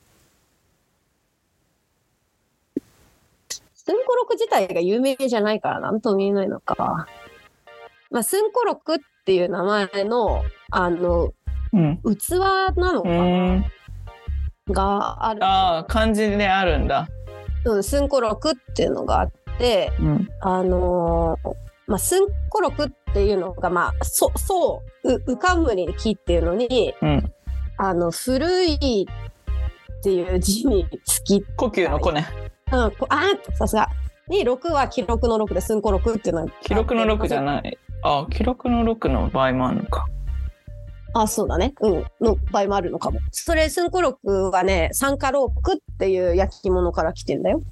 [3.74, 7.06] スンコロク自体が有名じゃないからなんとも言えないのか。
[8.10, 11.32] まあ、スンコロクっていう名前の、あの、
[11.72, 11.98] うん。
[12.16, 12.32] 器
[12.76, 13.52] なのうかー。
[13.56, 13.64] ん
[14.68, 15.44] がある。
[15.44, 17.08] ああ漢字であるんだ。
[17.64, 20.28] うん、スンコロクっていうのがあって、うん。
[20.42, 21.54] あのー
[21.86, 27.32] まあ、スンコロクっていうのが、まあ、そ、そう、う、うかんむりに木っていうのに、うん
[27.82, 32.28] あの、古いっていう字につき、呼吸の子ね
[32.70, 33.88] うん、こあーさすが。
[34.28, 36.52] に、6は記録の6で、スンコロクっていうのが。
[36.62, 40.06] 記録の6じゃないあ記録の6の場合もあるのか
[41.14, 41.72] あ、そうだね。
[41.80, 42.04] うん。
[42.20, 43.18] の場合もあるのかも。
[43.32, 47.62] それ、スンコロクはね、酸化ロークっていう焼き物から来てんだよ。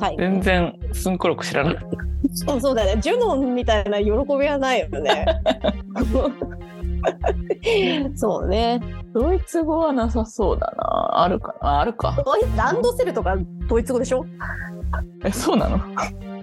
[0.00, 0.16] はい。
[0.18, 1.76] 全然すんころく知らない
[2.34, 3.00] そうそうだよね。
[3.00, 5.26] ジュノンみたいな喜びはないよね。
[8.14, 8.80] そうね。
[9.12, 13.36] ドイツ語はなさそうだなあるかなああるかドイランドセルとか
[13.68, 14.26] ドイツ語でしょ？
[15.24, 15.78] えそうなの？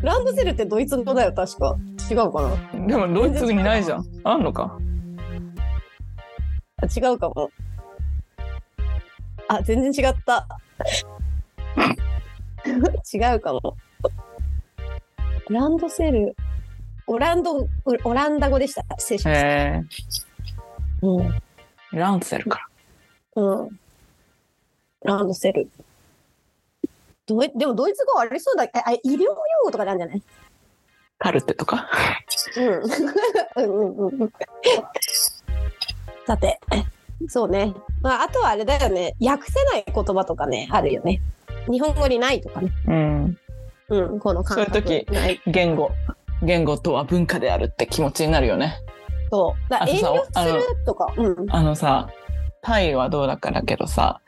[0.02, 1.76] ランドセルってドイツ語だよ、確か。
[2.10, 2.42] 違うか
[2.74, 2.88] な？
[2.88, 4.78] でもドイツ語にないじゃんあんのか？
[6.78, 7.52] あ違うかも。
[9.48, 10.48] あ、全然違った。
[13.14, 13.78] 違うかも。
[15.50, 16.36] ランドセル。
[17.08, 17.68] オランド、
[18.06, 18.86] オランダ語でした。
[18.98, 20.31] 失礼しました。
[21.04, 21.26] へうん。
[21.94, 22.68] えランセルか
[23.36, 23.80] うん。
[25.04, 25.70] ランドセル。
[27.26, 28.64] ドイでもドイツ語ありそうだ。
[28.64, 30.22] あ、あ医療用語とかなんじゃない？
[31.18, 31.90] カルテとか？
[32.58, 32.66] うん。
[32.66, 32.84] うん
[33.56, 34.34] うんうんうん。
[36.28, 36.60] さて、
[37.28, 37.74] そうね。
[38.02, 39.16] まあ、あとはあれだよね。
[39.22, 41.22] 訳せない言葉とかね、あるよね。
[41.70, 42.72] 日本語にないとかね。
[42.88, 43.38] うん
[43.90, 45.52] うん、この感覚そういう時。
[45.52, 45.92] 言語
[46.44, 48.76] 言語とは文化であるって気持ちになるよね
[49.32, 49.70] そう。
[49.70, 51.14] だ遠慮するとか。
[51.18, 51.46] うん。
[51.50, 52.10] あのさ
[52.62, 54.22] タイはどうだかだけどさ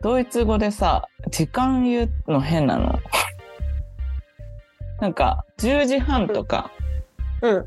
[0.00, 2.98] ドイツ語でさ時間言うの変なの
[5.00, 6.70] なんか10時半とか
[7.42, 7.64] うん。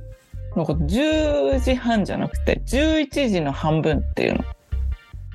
[0.55, 4.45] のこと10時半じゃなくて11時の半分っていうの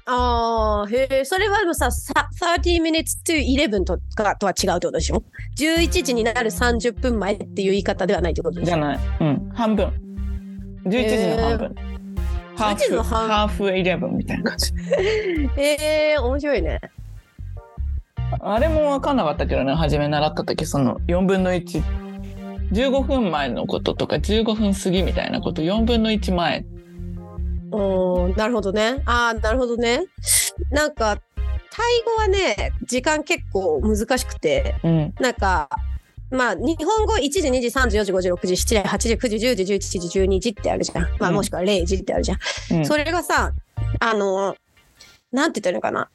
[0.06, 5.22] ああ、へえ、それはもうさ、さ30 minutes to 11とかとは違うってことでしょ
[5.56, 8.72] ?11 時になる30分前っていう言い方ではないってことでしょ？
[8.72, 9.92] じゃない、うん、半分
[10.91, 11.74] 11時の半分、
[12.57, 14.72] ハー11時フの半ハーフ11みたいな感じ
[15.57, 16.80] へ え、面白いね。
[18.41, 26.64] あれも分かんなかったけどね初め習った時その4分の115分前のこととか15分過ぎみたいなこと4分の1前
[27.72, 29.03] おーなるほどね。
[29.07, 30.07] ああ、なるほどね。
[30.70, 31.16] なんか、
[31.70, 35.68] タイ語はね、時間結構難しくて、うんなんか、
[36.31, 39.78] まあ、日本語1時、2時、3時、4時、5時、6時、7時、8時、9時、10時、11
[40.09, 41.03] 時、12時ってあるじゃん。
[41.18, 42.39] まあ、うんもしくは0時ってあるじゃん。
[42.72, 43.53] うんそれがさ、
[43.99, 44.57] あの、
[45.33, 46.09] なんて言ったのかな。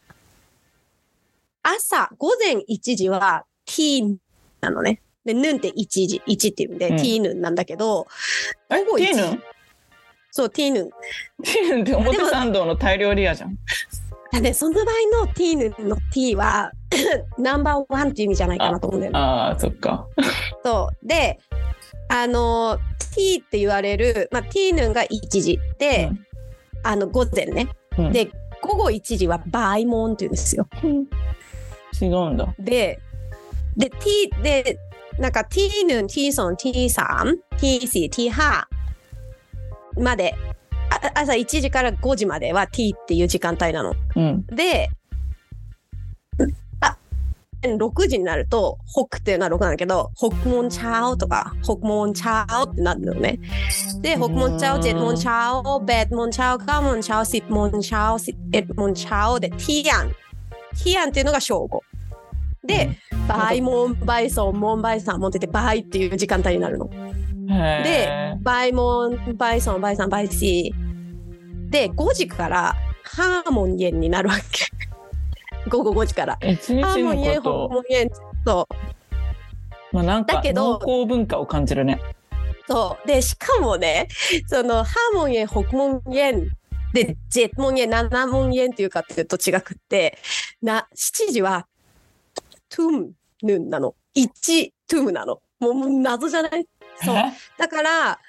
[1.64, 4.18] 朝、午前1時は t
[4.62, 5.02] なのね。
[5.26, 8.08] で、ヌンって1時、1っていうんで、うん t ヌンなんだけど、
[8.70, 9.44] え午後ティーヌ1ン？
[10.32, 10.90] そう、t ヌン。
[11.44, 13.58] ティーヌンって表参道のタイ料理屋じゃん
[14.36, 16.72] だね、その場合の t ヌンの t は、
[17.38, 19.20] ナンバーワンっていう意味じゃないかなと思うんだよね。
[19.20, 20.08] あーそっか
[20.64, 21.08] そう。
[21.08, 21.40] で、
[22.08, 22.80] あの
[23.14, 26.26] T って言われる、まあ、T 는が1時で、うん
[26.88, 28.30] あの午前ね、うんで
[28.62, 30.68] 午後1時はバイモンって言うんですよ。
[32.00, 32.54] 違うんだ。
[32.60, 33.00] で
[33.76, 34.78] で T で
[35.18, 38.64] なんか T1、T2、T3、T4、T5
[40.00, 43.94] まであ朝1時から5時までは T っていう時間帯なの。
[44.16, 44.46] うん。
[44.48, 44.90] で、
[46.82, 46.98] あ、
[47.62, 53.40] 6時になると、北っていうのは6なんだけど、北門チャオとか、北門チャオってなるのね。
[54.02, 60.10] で、北門チャオ、7門チャオ、8門チャオ、9門チャオ、10門チャオ、11門チャオで、ティアン。
[60.84, 61.82] ティアンっていうのが正午。
[62.66, 66.90] で、倍門、倍ソン、門、倍三門って言って、倍っていう時間帯になるの。
[67.50, 70.74] へー倍門、倍ソン、倍三、倍四。
[71.70, 74.66] で、5時からハーモンイェンになるわけ。
[75.70, 76.34] 午後5時から。
[76.36, 78.10] ハーモンイェン、ホーモンイェン。
[78.46, 78.76] そう。
[79.96, 82.00] まあなんかだけど農耕文化を感じるね。
[82.68, 83.08] そう。
[83.08, 84.08] で、しかもね、
[84.48, 86.50] その、ハーモンイェン、北門イェン、
[86.94, 90.18] で、ジェッモンイェン、七門イェンっていうかっていうと違くって、
[90.62, 91.68] な、7時は、
[92.70, 93.12] トゥム
[93.44, 93.96] ヌンなの。
[94.16, 95.42] 1トゥムなの。
[95.60, 96.66] もうもう謎じゃない？
[97.04, 97.16] そう。
[97.16, 98.20] え だから、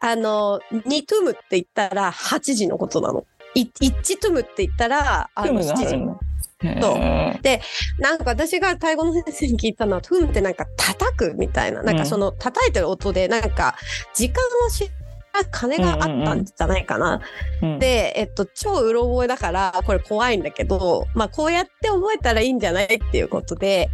[0.00, 3.24] あの、2トゥムって言ったら8時のことなの。
[3.54, 6.34] い1トゥムって言ったら、あのトゥムがあ7時。
[6.80, 7.60] そうへー
[7.98, 13.76] なんか私がタイ語の先生に聞いたのは、トゥムってなんか叩くみたいな、なんかその叩いてる音で、なんか
[14.14, 17.20] 時間を知ら金があったんじゃないかな。
[17.62, 23.90] うんで、えっと、超うろ覚えだから、これ怖いんだけど、まあこうやって覚えたらいいんじゃないっていうことで、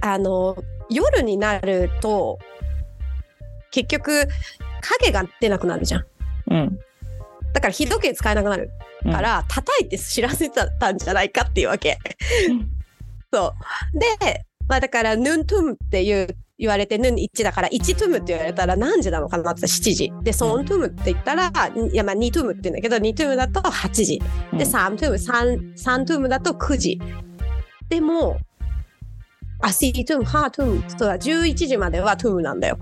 [0.00, 0.56] あの、
[0.88, 2.38] 夜になると、
[3.74, 4.28] 結局、
[5.00, 6.04] 影が出なくなるじゃん。
[6.50, 6.78] うん。
[7.52, 8.70] だから日時計使えなくなる
[9.04, 11.98] うんから、叩いて知らせてたんじゃないかっていうわけ。
[13.32, 13.52] そ
[13.92, 13.98] う。
[13.98, 20.12] で、まあだから、หนึ่งทุ่ม っていう言われて、หนึ่ง 1だから、1 ทุ่ม って言われたら何時なのかなって言ったら7時。
[20.22, 24.22] で、สองทุ่ม って言ったら、いやまあ2 ทุ่ม って言うんだけど、2 ทุ่ม だと8時。
[24.52, 27.00] うんで、3トゥム、3、3 ทุ่ม だと9時。
[27.88, 28.38] でも、
[29.62, 32.78] あ、4トゥム、ハートゥムとは11時まではトゥムなんだよ。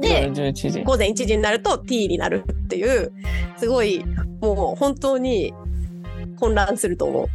[0.00, 0.82] で、夜11時。
[0.82, 3.12] 午前1時になると T になるっていう
[3.56, 4.04] すごい
[4.40, 5.52] もう本当に
[6.38, 7.28] 混乱すると思う。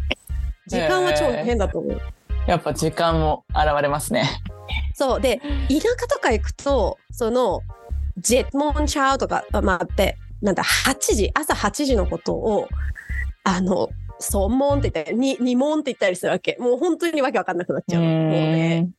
[0.68, 2.02] 時間は超変だと思う、
[2.48, 4.30] やっぱ時間も現れますね。
[4.94, 5.22] そう。
[5.22, 7.62] で田舎とか行くとその
[8.18, 12.70] ジェットモンチャーとかまあってなんだ8時朝8時のことを
[13.44, 13.90] あの
[14.20, 16.56] ソンモンって言ったりに二モンって言ったりするわけ。
[16.60, 18.90] もう本当にわけわかんなくなっちゃうもうね。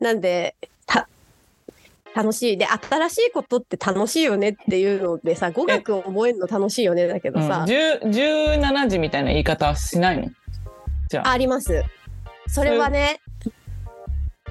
[0.00, 0.69] なんでた
[2.14, 2.56] 楽しい。
[2.56, 10.28] で新しいことって楽しいよねっていうのでさ語学を覚えるの楽しいよねだけどうん、さ、10 17時みたいな言い方はしないの？
[11.08, 11.30] じゃあ。
[11.30, 11.84] あります。
[12.48, 13.20] それはね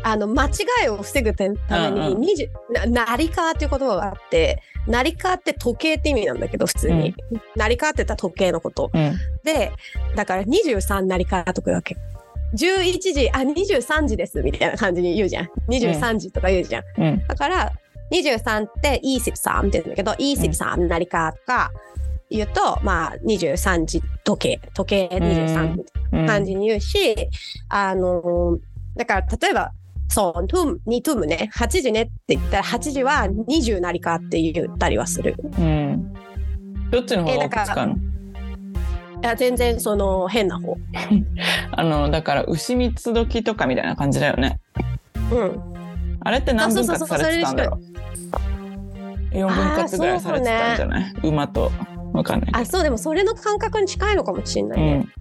[0.03, 0.49] あの間違
[0.85, 2.49] いを防ぐために、うん20
[2.91, 7.13] な成川っていう言葉があって成川って時計って意味なんだけど普通に、
[7.55, 8.89] 成川って言ったら時計のこと。
[8.93, 9.17] うん。
[9.43, 9.71] で
[10.15, 11.97] だから23成川とか言うわけ
[12.53, 17.27] 11時あ23時ですみたいな感じに言うじゃん23時とか言うじゃん、うん。
[17.27, 17.71] だから
[18.11, 21.71] 23って23って言うんだけど23成川とか
[22.29, 27.15] 言うと、まあ23時時計時計23みたいうんな感じに言うし、
[27.69, 28.57] あの
[28.95, 29.71] だから例えば
[30.11, 35.35] そう、トゥム、2トゥムね、8時ねって言ったら、8時は20なりかって言ったりはする。
[35.39, 36.13] うん。
[36.89, 37.93] どっちの方が多く使うの？
[37.93, 37.97] い
[39.21, 40.77] や、全然その変な方。
[41.71, 44.59] あの、だから、牛三つ時とかみたいな感じだよね。
[45.31, 45.61] うん。
[46.21, 51.71] あれって何分割されてたんだろう？4分割ぐらいされてたんじゃない、馬と。
[52.13, 54.83] わかんないけあ、そう、でもそれの感覚に近いのかもしれないど。
[54.83, 54.93] うね。
[54.97, 55.13] ん。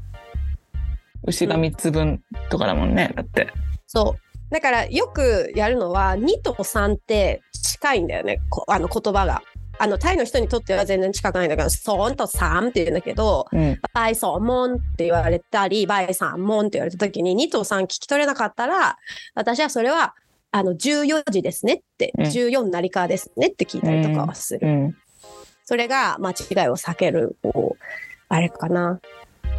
[1.26, 3.12] 牛が3つ分とかだもんね。
[3.14, 3.48] だって。
[3.86, 4.28] そう。
[4.50, 9.42] だからよくやるのは2と3って近いんだよねこあの言葉が。
[9.78, 13.80] あのタイの人にとっては全然近くないんだけど「ソン」と「サン」って言うんだけどうん。
[13.94, 18.98] 「バイソンモン」って言われたり「バイサンモン」って言われた時に2と3聞き取れなかったら
[19.34, 20.14] 私はそれは
[20.50, 24.66] あの14時ですねって、うん14なりかですねって聞いたりとかはする。
[24.66, 24.96] うん。
[25.64, 26.34] それが間違
[26.66, 27.84] いを避けるこう
[28.28, 29.00] あれかな。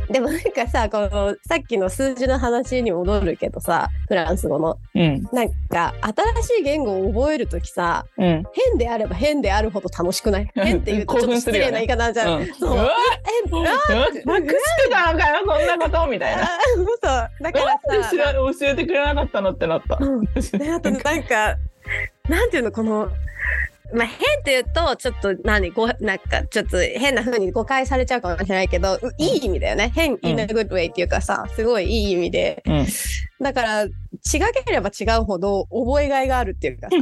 [0.09, 4.77] でもなんかさこのさっきの数字の話に戻るけどさフランス語の。
[4.95, 5.23] うん。
[5.31, 5.93] なんか
[6.41, 8.43] 新しい言語を覚えるときさうん。
[8.69, 10.49] 変であれば変であるほど楽しくない？
[10.55, 12.39] 変って言うとちょっと失礼な言い方じゃん。
[12.39, 12.73] うん、そう。
[12.73, 12.89] うわ
[13.51, 13.69] 変あ
[14.01, 14.07] な
[14.41, 15.67] くしてたのかよそん。
[15.79, 16.43] なことみたいな。
[16.43, 16.87] あそう
[17.43, 19.97] だからさら教えてくれなかったのってなった。
[20.01, 20.25] うん。
[20.25, 21.01] であとなん。
[21.01, 21.55] か
[22.27, 22.49] なん。
[22.49, 23.09] ていうのこの
[23.93, 29.91] まあ変って言うとちょっと何ごなんかちょっと変な風に誤解されちゃうかもしれないけどういい意味だよね。
[29.95, 32.61] 変 in a good way っていうかさすごいいい意味で。
[32.65, 32.85] うん。
[33.41, 33.89] だから違
[34.65, 36.95] ければ違うほど覚えがいがあるっていうかさ。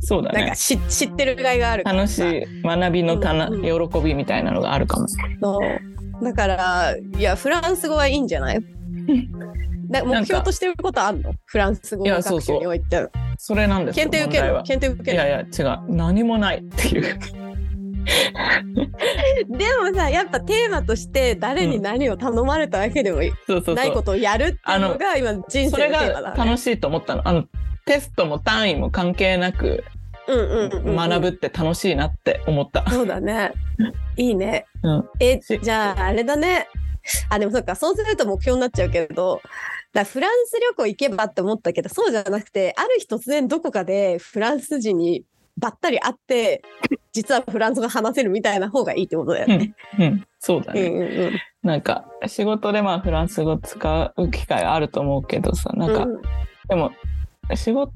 [0.00, 0.40] そうだね。
[0.40, 0.54] なんか。
[0.54, 2.30] し知ってるがいがある楽さ。
[2.30, 3.62] しい学びのたな、うん。
[3.62, 5.06] 喜びみたいなのがあるかも。
[5.40, 5.58] そ
[6.20, 6.24] う。
[6.24, 8.58] だからいやフランス語はいいんじゃない？
[9.88, 11.32] な目標としてることあんの？
[11.46, 13.08] フランス語学習において
[13.38, 14.62] それなんですよ検定受ける？
[14.64, 15.16] 検定受ける？
[15.16, 17.18] いやいや違う何もないっていう。
[19.48, 23.18] でもさやっぱテーマとして誰に何を頼まれたわけでも。
[23.74, 26.44] ないことをやるっていうのが今人生のテーマがだね。
[26.44, 27.28] 楽しいと思ったの。
[27.28, 27.44] あの
[27.84, 29.84] テストも単位も関係なく
[30.26, 32.88] 学ぶって楽しいなって思った。
[32.90, 33.52] そうだね。
[34.16, 34.66] いいね。
[34.82, 36.66] うんえしじゃああれだね。
[37.30, 39.40] あでもそっかそうすると目標になっちゃうけど
[39.92, 45.24] だフランス旅行行けばって思ったけどそうじゃなくてある日突然どこかでフランス人に
[45.56, 46.62] ばったり会って
[47.12, 49.74] 実はフランス語話せるみたいな方がいいってことだよね。
[49.98, 50.88] うん、そうだうんね。
[50.88, 56.22] うんうんなんか仕事でまあフランス語使う機会あると思うけどさ、なんか、うん
[56.68, 56.92] でも
[57.54, 57.92] 仕事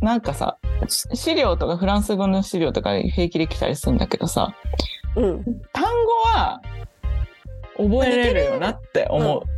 [0.00, 4.54] なんかさし資料とかフランス語の資料とか平気で来たりするんだけどさ
[5.16, 6.60] うん単語は
[7.78, 9.57] 覚えれるよなって思う。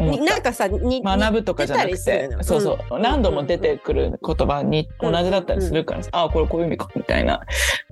[0.00, 3.02] なんかさに学ぶとかじゃなく似てたりするよねてそうそう、うん。
[3.02, 7.40] 何度も出てくる言葉に同じだったりするからさ、ああこれこういう意味かみたいな、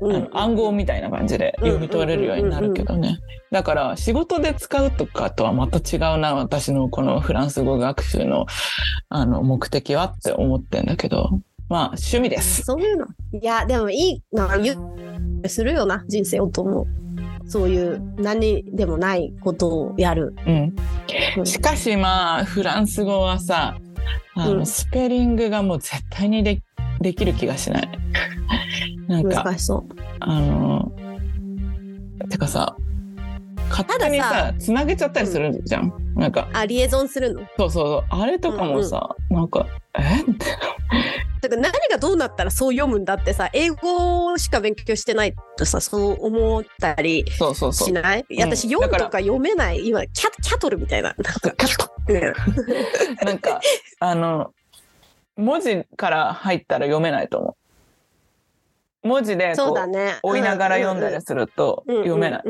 [0.01, 0.17] うん。
[0.17, 3.19] あの暗号みたいな感じで読み取れるようになるけどね。
[3.51, 8.47] だから仕事で使うとかとはまた違うな私のこのフランス語学習の
[9.09, 11.31] あの目的はって思ってんだけど。
[11.69, 12.63] まあ趣味です。
[12.63, 13.07] そういうの。
[13.33, 16.87] いや、でもいい、なんかするよな、人生をと思う。
[17.47, 20.35] そういう何でもないことをやる。
[20.47, 20.75] うん、
[21.39, 23.77] うんしかしまあフランス語はさ
[24.35, 26.63] あの、うんスペリングがもう絶対にで
[27.01, 27.89] できる気がしない。
[29.09, 29.85] なんか難しそう。
[30.21, 30.93] あの
[32.31, 32.77] てかさ
[33.71, 35.93] 勝手にさつなげちゃったりするじゃん。
[36.15, 37.41] なんかあ、リエゾンするの？
[37.59, 39.67] そうそうそうあれとかもさ、なんか
[39.99, 40.21] え？
[40.21, 40.47] って
[41.43, 48.25] だから何がどうなったらそう読むんだってさ、英語しか勉強してないとさ、そう思ったりそうそうそうしない？
[48.39, 49.87] 私、うん読むとか読めない。
[49.89, 51.15] 今、キャキャトルみたいな。
[51.19, 51.57] なんか、
[52.09, 53.61] うんなんか
[53.99, 54.55] あの
[55.37, 57.57] 文字から入ったら読めないと思
[59.05, 59.09] う。
[59.09, 60.19] 文字でこうそうだね。
[60.23, 62.43] 追いながら読んだりすると読めない。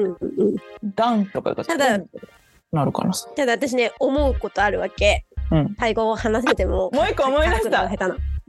[0.85, 1.99] ダンとかがただ
[2.73, 3.27] なるからさ。
[3.35, 5.25] ただ私ね、思うことあるわけ。
[5.51, 6.91] うんタイ語を話せても。
[6.93, 7.89] もう一個思い出した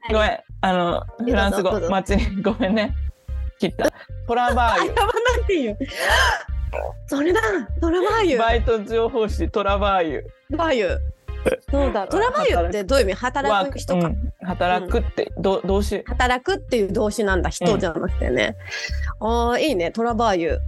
[0.10, 0.40] ごめん。
[0.62, 1.72] あのフランス語。
[1.72, 1.80] どうぞ。
[1.82, 2.96] どうぞ街にごめんね。
[3.60, 3.92] 切った。
[4.28, 4.92] トラバーユ。
[4.92, 5.78] あやばなくていいよ。
[7.08, 7.40] それだ、
[7.80, 8.38] トラバーユ。
[8.40, 10.26] バイト情報誌トラバーユ。
[10.50, 11.00] バーユ。
[11.70, 13.14] そうだ、トラバーユってどういう意味？
[13.16, 14.08] 働く人か。
[14.08, 14.34] うん。
[14.46, 16.04] 働くって、ど動詞。
[16.08, 18.56] 働くっていう動詞なんだ、人じゃなくてね。
[19.20, 20.60] ああ、いいね、トラバーユ。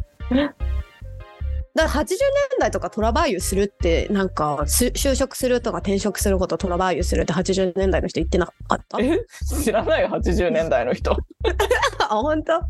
[1.75, 2.17] だから80年
[2.59, 8.97] 代とかトラバーユするってなんかす就職するとか転職することトラバーユするって80年代の人言ってなかった？
[9.01, 9.19] え？
[9.61, 11.11] 知らないよ80年代の人。
[11.99, 12.55] あ本当？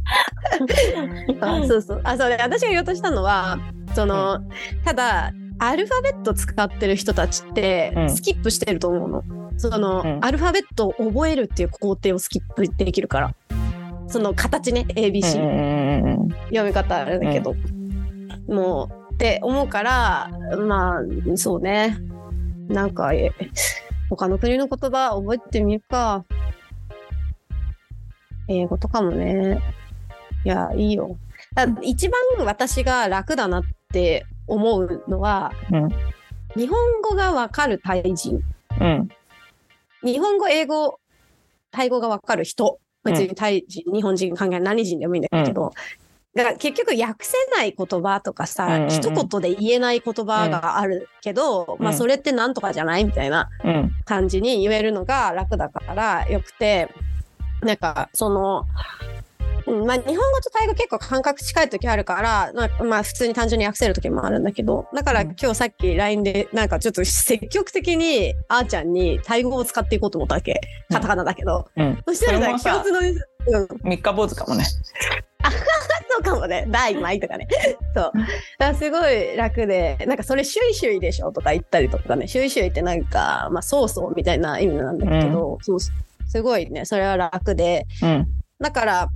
[1.41, 2.01] あそうそう。
[2.03, 3.59] あそうで私が言おうとしたのは
[3.93, 4.39] その、
[4.83, 8.09] ただアルファベット使ってる人たちってうん。
[8.09, 9.23] スキップしてると思うの、
[9.57, 10.25] その、うん。
[10.25, 13.35] アルファベットを覚えるっていう工程をスキップできるから。
[14.07, 17.55] その形ね ABC、うんうんうんうん読み方あれだけど、
[18.47, 21.97] もうって思うからまあそうね。
[22.67, 23.31] なんかえ
[24.09, 26.25] 他の国の言葉覚えてみるか。
[28.47, 29.59] 英語とかもね。
[30.43, 31.17] いやいいよ。
[31.53, 35.89] だ一番私が楽だなって思うのは、うん。
[36.55, 38.41] 日本語がわかるタイ人。
[38.79, 39.09] うん。
[40.03, 40.99] 日本語英語
[41.71, 42.79] タイ語がわかる人。
[43.03, 45.73] 別にタイ人、日本人関係ない何人でもいいんだけど、
[46.35, 48.89] だから結局訳せない言葉とかさ、うんうんうん。
[48.89, 53.91] 一言で言えない言葉があるけど、まあうんそれってなんとかじゃないみたいなうん。
[54.03, 56.89] 感じに言えるのが楽だからよくて
[57.61, 58.65] なんかその、
[59.65, 65.35] うんまあ、日本語とタイ語結構感覚近い時あるからまあまあ普通に単純に訳せる時もあるんだけどだからうん。
[65.41, 70.59] 今日さっき LINE でなんかちょっと積極的にあーちゃんにタイ語を使っていこうと思ったわけ。
[70.91, 72.03] カタカナだけど、うん。
[72.05, 73.67] そしたら共通のうん。
[73.83, 74.65] 三日坊主かもね
[76.09, 76.65] そうかもね。
[76.69, 77.47] 第枚とかね。
[77.95, 78.03] そう。
[78.03, 78.13] だか
[78.59, 82.27] らすごい楽で、なんかそれ、シュイシュイでしょとか言ったりとかね。
[82.27, 85.91] シュイシュイってなんか、まあ、そうそうみたいな意味なんだけど、そうす
[86.41, 87.85] ごいね、それは楽で。
[88.01, 88.27] うん
[88.59, 89.09] だから、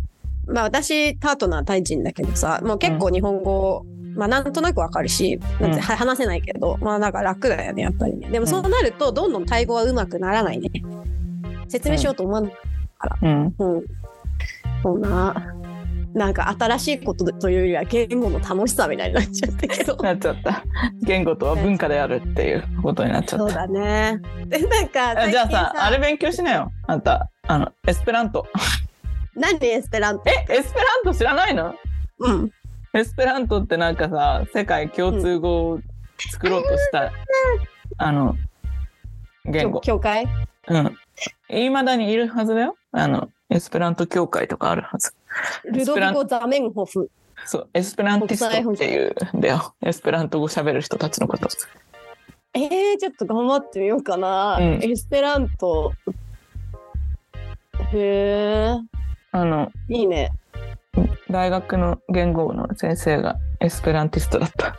[0.47, 3.85] まあ私、パートナータイ人だけどさ、もう結構日本語、
[4.15, 8.29] まあなんとなくわかるし、なんて話せないけど、まあなんか楽だよね、やっぱりね。
[8.29, 10.69] でもそうなると、どんどんタイ語は上手くならないね。
[11.69, 12.53] 説明しようと思わない。
[13.21, 13.83] うんうん。
[14.83, 15.53] そうな。
[16.13, 19.95] なんか新しいことというよりは言語の楽しさみたいになっちゃったけど。
[19.97, 20.63] なっちゃった。
[21.01, 23.45] 言語とは文化であるっていうことになっちゃった。
[23.45, 24.19] そうだね。
[24.47, 26.71] で、なんかあじゃあさあれ勉強しなよ。
[26.87, 28.47] あんたあのエスペラント。
[29.35, 31.75] 何エスペラントえエスペラント知らないの？
[32.19, 32.51] うん。
[32.93, 35.79] エスペラントってなんかさ世界共通語を
[36.31, 37.13] 作ろうとした、
[37.97, 38.35] あの
[39.45, 39.79] 言語。
[39.81, 40.25] 協会？
[40.67, 40.97] うん。
[41.49, 42.75] いまだにいるはずだよ。
[42.91, 45.13] あのエスペラント協会とかあるはず
[45.65, 47.09] ルドビコ・ザメンホフ。
[47.45, 51.47] そうエスペランティストっていうんだよエスペラント語喋る人たちのこと
[52.53, 54.57] えー、ちょっと頑張ってみようかな。
[54.59, 55.93] うんエスペラント。
[57.93, 58.75] へえ、
[59.31, 60.31] あのいいね。
[61.29, 64.75] 大学の言語の先生がエスペランティストだった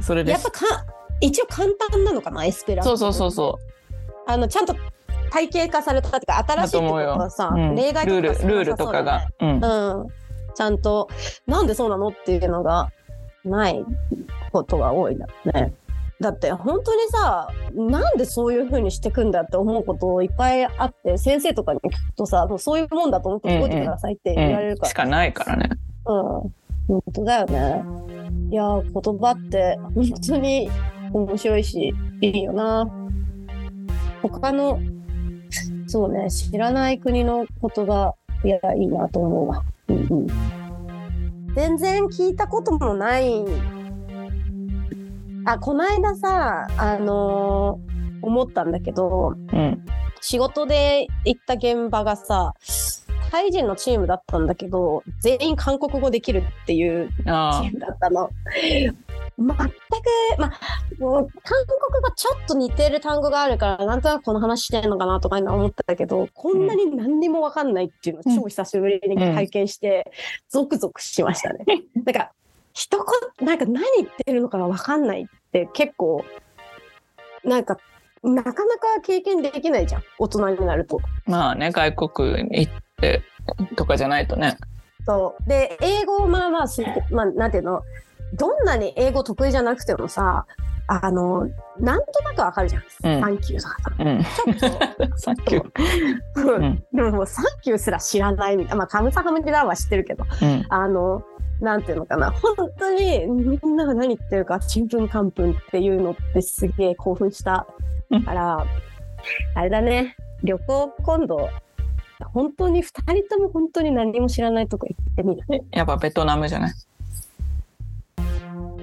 [0.00, 0.86] それですやっぱか
[1.20, 2.96] 一応簡単なのかなエスペラント。
[2.96, 3.58] そうそうそうそ
[4.26, 4.74] あのちゃんと
[5.34, 9.50] 体系化されたっていうか新しいってことはさ、う、うん、例外とかルールルールとかが、うん。
[9.50, 10.08] うん、
[10.54, 11.08] ちゃんと
[11.48, 12.92] なんでそうなのっていうのが
[13.44, 13.84] ない
[14.52, 15.74] ことが多いんだね。
[16.20, 24.90] だって本当にさなんでそういう風にしてくんだって思うこといっぱいあって先生とかに聞くとさそういうもんだと思って覚えてくださいって言われるから、うん。
[24.90, 25.68] しかないからね。
[26.06, 26.52] うん、
[26.86, 27.84] 本当だよね。
[28.50, 30.70] いやー言葉って本当に
[31.12, 32.88] 面白いしいいよな。
[34.22, 34.78] 他の
[35.86, 38.14] そうね知らない国の言葉
[38.44, 39.62] いやいいなと思うわ。
[39.88, 40.26] うんうん、
[41.54, 43.44] 全然聞いたこともない。
[45.46, 49.84] あこの間さあのー思ったんだけどうん
[50.20, 52.54] 仕事で行った現場がさ
[53.30, 58.30] タイ人のチームだったんだけど全員韓国語できるっていうチあームだったの。
[59.38, 59.60] 全く、
[60.38, 60.50] まあ、
[60.98, 70.12] もう韓国語ちょっと似てる単語があるからなんとなくこの話してんのかなとか今思ってたけどこんなに何にも分かんないっていうのを超久しぶりに体験して、
[70.48, 71.64] ゾクゾクしましたね。
[72.04, 72.32] なんか
[72.72, 73.04] 一
[73.38, 76.24] 言なんか何言ってるのかが分かんないって結構
[77.44, 77.78] なんか
[78.22, 80.02] なかなか経験できないじゃん。
[80.18, 81.00] 大人になると。
[81.26, 83.22] まあね外国に行って
[83.76, 84.56] とかじゃないとね。
[85.06, 85.48] そう。
[85.48, 87.82] で英語をまあまあすまあなんていうの？
[88.34, 90.46] どんなに英語得意じゃなくてもさ
[90.86, 93.20] あのなんとなくわかるじゃん、うん。
[93.20, 93.92] サンキューとかさ。
[93.98, 94.24] うん。
[94.54, 95.18] ちょっと。
[95.18, 96.56] サンキュー。
[96.56, 96.58] う。
[96.60, 96.84] ん。
[96.92, 98.76] でももうサンキューすら知らないみたいな。
[98.76, 100.24] まあカムサハムディラーは知ってるけど。
[100.42, 100.66] うん。
[100.68, 101.22] あの
[101.60, 102.32] なんていうのかな。
[102.32, 107.66] 本当にみんなが何言ってるかちんぷんかんぷんっていうのってすげえ興奮した。
[108.26, 108.66] から
[109.54, 110.16] あれだね。
[110.42, 111.48] 旅行今度
[112.34, 115.64] 本当に2人とも本当に何も知らないとこ行ってみる。
[115.70, 116.72] やっぱベトナムじゃない？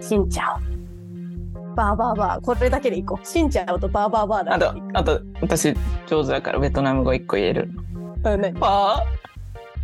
[0.01, 2.45] しんちゃおバーバーバー。
[2.45, 3.25] これだけでいこう。
[3.25, 4.55] しんちゃおとバーバーバーだ。
[4.55, 5.73] あとあと私
[6.07, 7.69] 上手だからベトナム語一個言える。
[8.23, 8.53] うあね。
[8.59, 9.05] パ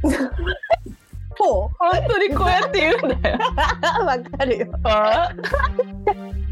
[1.38, 1.68] ほう。
[1.68, 3.38] ー本当にこうやって言うんだよ。
[4.06, 4.68] わかるよ。
[4.84, 5.32] パ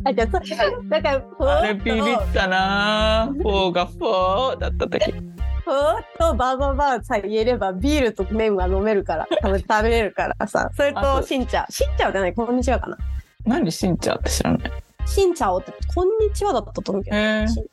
[0.08, 0.40] あじゃあそ
[0.88, 2.04] だからふーあれビビっ
[2.34, 3.28] たな。
[3.34, 5.12] フォーがフォーだった時。
[5.12, 9.28] とふーっとバーバーバーさえ言えればビールと麺は飲めるから。
[9.42, 10.70] 食べ食べれるからさ。
[10.76, 12.34] それあととしんちゃおしんちゃおじゃない。
[12.34, 12.98] こんにちはかな
[13.46, 14.72] 何しんちゃんって知らない？
[15.08, 17.66] しんちゃおってこんにちはだったと思うけど、へえしん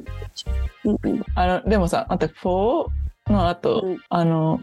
[0.85, 1.25] うんうん。
[1.35, 3.99] あのでもさあとフォーの後、うん。
[4.09, 4.61] あの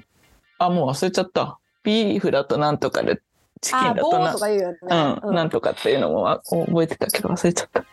[0.60, 1.58] あもう忘れちゃった。
[1.84, 3.22] ビーフだとなんとかで
[3.62, 4.78] チキンあボーだとなとか言うよね、
[5.24, 7.86] うん、なんとかっていうのもあ覚えてたけど忘れちゃった。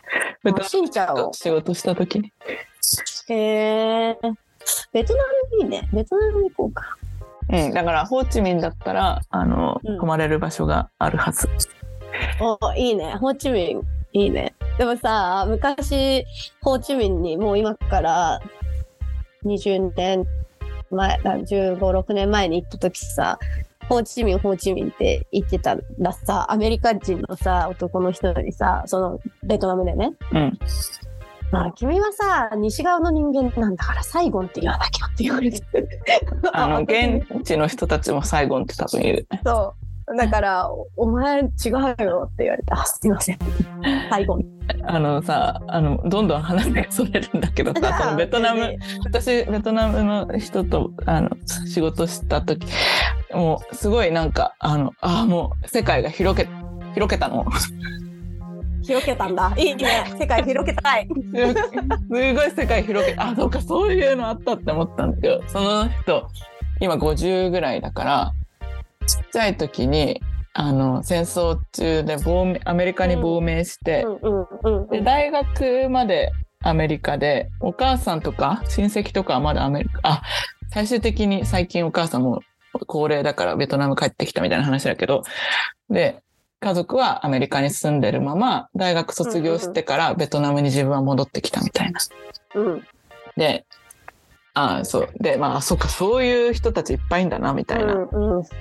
[0.43, 1.15] ベトあしんちゃお。
[1.15, 2.31] ナムと仕事した時に。
[3.29, 4.17] へえ
[4.91, 5.23] ベトナ
[5.57, 5.89] ムいいね。
[5.93, 6.97] ベトナム行こうか。
[7.49, 9.99] うん、だからホーチミンだったらあの、うん。
[9.99, 11.47] 泊まれる場所があるはず。
[12.39, 13.15] おいいね。
[13.15, 13.81] ホーチミン
[14.13, 14.55] いいね。
[14.77, 16.25] でもさ昔
[16.61, 18.39] ホーチミンにもう今から
[19.45, 20.25] 20年
[20.91, 23.39] 前1 5 6年前に行った時さ
[23.89, 30.13] ホーチミンホーチミンって言ってたらさアメリカ人のさ男の人にさそのベトナムでね。
[30.31, 30.59] うん。
[31.49, 35.63] まあ、君はさ西側の人間なんだからサイゴンって言わなきゃって言われて。
[36.51, 39.41] あの私現地の人たちもサイゴンって多分いるね。
[39.45, 41.71] そうだからおお前違う
[42.03, 43.39] よって言われてあすいません。
[44.09, 44.45] サイゴン
[44.85, 51.31] あのさあのどんどん話がそれるんだけどさ そのベトナム私ベトナムの人とあの
[51.65, 52.65] 仕事した時
[53.33, 56.47] もうすごいなんかあのあもう世界が広け
[56.93, 57.45] 広けたの。
[58.83, 59.53] 広げたんだ。
[59.59, 60.05] いいね。
[60.17, 61.07] 世界広げたい。
[61.11, 66.29] すごい世界広げあそうかそういうのあったって思ったんだけどその人
[66.79, 68.31] 今50ぐらいだから
[69.37, 70.19] ちゃい時に
[70.53, 76.31] あの戦争中で亡命アメリカに亡命して、うんうんうんで大学まで
[76.63, 80.21] アメリカでお母さんとか親戚とかはまだアメリカあ
[80.71, 82.41] 最終的に最近お母さんも
[82.87, 85.21] 高齢だからベトナム帰ってきたみたいな話だけど
[85.91, 86.23] で
[86.59, 91.99] 家族はアメリカに住んでるまま大学卒業してからベトナムに自分は戻ってきたみたいな。
[92.55, 92.87] うん。
[93.35, 93.66] で
[94.57, 97.93] ああそうでまあそっかそういう人たちいっぱいいんだなみたいな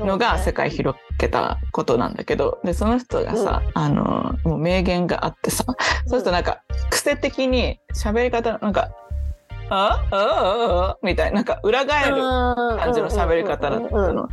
[0.01, 5.77] のが世界広げたことなんだけどでその人がさ、あのもう名言があってさそう
[6.09, 6.61] するとなんか
[6.91, 8.91] 癖的に喋り方なんか
[9.71, 14.29] 「ああああみたいななんか裏返る感じの喋り方だったうんうんうんの。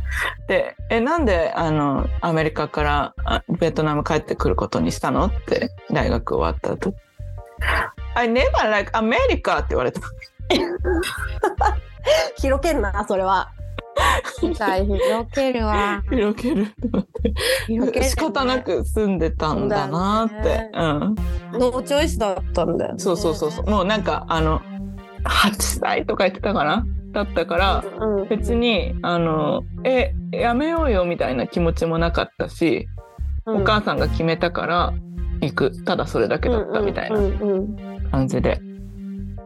[0.46, 6.92] で「えなんであのアメリカからあベトナム帰ってくることにしたの?」って大学終わった後。
[8.16, 10.00] I never like America って言われた。
[12.36, 13.50] 広けんなそれは
[14.40, 15.02] 世界広
[15.32, 16.66] けるわ広げる。
[17.66, 20.70] 広けるね仕方なく住んでたんだなって。
[20.74, 21.14] うん。
[21.58, 23.66] ノーチョイスだったんだよねそうそうそうそう。
[23.66, 24.60] もうなんかあの
[25.24, 26.84] 8歳とか言ってたかな？
[27.12, 32.88] だったからうん別にあのえやめようよみたいな気持ちもなかったし、
[33.46, 34.92] お母さんが決めたから
[35.40, 38.60] 行くただそれだけだったみたいなうんうんうん感じで。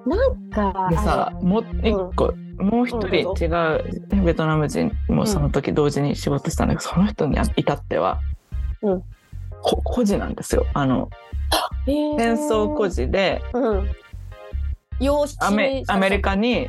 [0.09, 3.37] なんかでさもう一個、もう一人うん。
[3.43, 8.21] 違うベトナム人もその時同時に仕事したんだけど、その人に至っては、
[8.83, 9.03] うん。
[9.63, 10.67] こ孤児なんですよ。
[10.75, 11.11] あの
[11.87, 13.91] 戦争孤児でうん。
[15.41, 16.69] アメアメリカに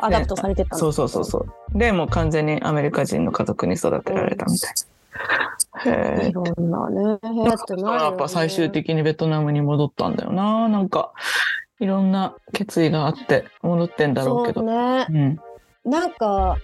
[0.00, 1.38] adopt されてたそうそうそうそ
[1.74, 1.78] う。
[1.78, 5.90] でもう完全にアメリカ人の家族に育てられたみたいな。
[5.90, 8.04] へえいろんなね部屋ってなるよね。
[8.04, 11.12] やっぱ最終的にベトナムに戻ったんだよななんか
[11.80, 14.60] いろんな決意があって戻ってんだろうけど。
[14.60, 15.06] そうね。
[15.10, 15.90] うん。
[15.90, 16.56] なんか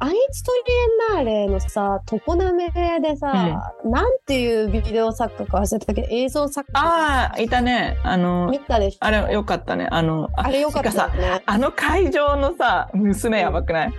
[0.00, 2.70] アイチトリエンナーレのさ常滑
[3.00, 6.78] でさ、なんていうビデオ作家か忘れたけど映像作家。
[6.78, 7.98] ああいたね。
[8.02, 8.98] あの見たでしょ？
[9.00, 9.88] あれよかったね。
[9.90, 11.42] あのあれよかったね。
[11.46, 13.92] あの会場のさ娘やばくない、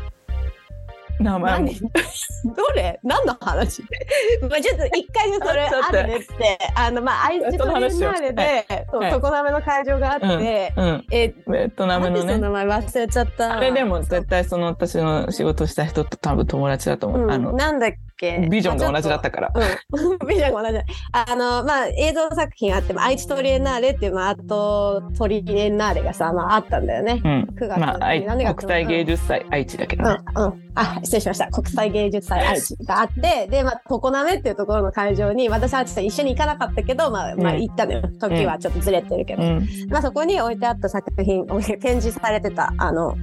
[1.19, 1.63] 名前
[2.55, 2.99] どれ？
[3.03, 3.83] 何の話？
[4.49, 6.57] まあちょっと一回ねそれ あるねって。
[6.75, 9.11] あのまあアイチトリエンナーレでそうはい。
[9.11, 12.33] 常滑の会場があって、うんえベトナムのね。
[12.33, 13.53] その名前忘れちゃった？
[13.57, 18.47] あれでも絶対その私の仕事した人と多分友達だと思う、うん、あのなんだっけ。
[18.49, 19.51] ビジョンが同じだったから。
[19.53, 20.73] うん、 ビジョンが同じ。
[20.73, 27.21] だあのまあ映像作品あって、まあ、愛知トリエンナーレっていう、まあ、あとトリエンナーレがさ、まあ、あったんだよね。
[27.23, 27.49] うん。
[27.55, 31.47] 9月まあ国際芸術祭愛知だけどうんね、うん、あ失礼しました。
[31.47, 37.61] 国際芸術祭愛知があってで、まあ、常滑っていうところの会場に私はちょっと一緒に行かなかったけど、まあまあ、うん。
[37.61, 38.01] 行ったのよ。
[38.19, 39.67] 時はちょっとずれてるけど、うん。
[39.89, 41.45] まあ、そこに置いてあった作品
[41.79, 43.15] 展示されてたあの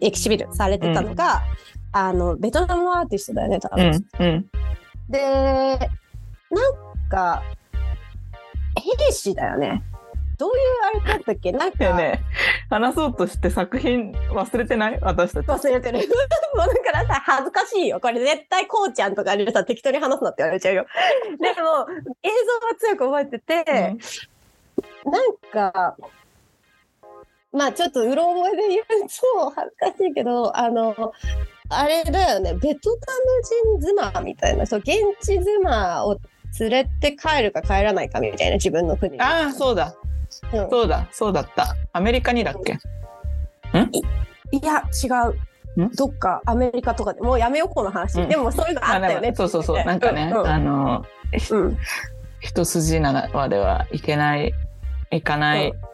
[0.00, 1.42] エキシビルされてたのが、
[1.92, 3.90] あのベトナムのアーティストだよね多う分。
[3.90, 4.50] んうん。
[5.08, 5.78] で
[6.50, 7.42] なんか
[8.76, 9.82] 兵士だよね。
[10.38, 10.56] どういう
[11.02, 11.52] あれだったっけ？
[11.52, 12.20] なんか、でね
[12.70, 14.98] 話そうとして作品忘れてない？
[15.02, 15.46] 私たち。
[15.46, 15.98] 忘れてる。
[16.56, 18.00] もうだからさ恥ずかしいよ。
[18.00, 20.86] これ絶対こうちゃんとかにさ適当に話すなって言われちゃうよ。
[21.38, 21.86] でも
[22.22, 23.96] 映像は強く覚えてて、
[25.04, 25.96] なんか
[27.52, 31.12] まあちょっとうろ覚えで言うと恥ずかしいけどあの
[31.70, 32.54] あれだよね。
[32.54, 32.96] ベトナ
[33.76, 34.66] ム人妻みたいな。
[34.66, 36.18] そう現地妻を
[36.58, 38.56] 連れて帰るか帰らないかみたいな。
[38.56, 39.20] 自分の国に。
[39.20, 39.94] ああそうだ。
[40.52, 40.68] うん。
[40.70, 41.76] そうだそうだった。
[41.92, 42.78] アメリカにだっけ？
[44.52, 45.06] いや違
[45.78, 45.82] う。
[45.84, 45.90] ん？
[45.92, 47.20] どっかアメリカとかで。
[47.20, 48.28] もうやめようこの話、うん。
[48.28, 49.32] でもそういうのあったよね。
[49.36, 49.84] そうそうそう。
[49.84, 50.46] なんかね、うんうん。
[50.48, 51.06] あの
[51.50, 51.78] うん。
[52.40, 54.52] 一筋縄ではいけない
[55.12, 55.89] いかない、うん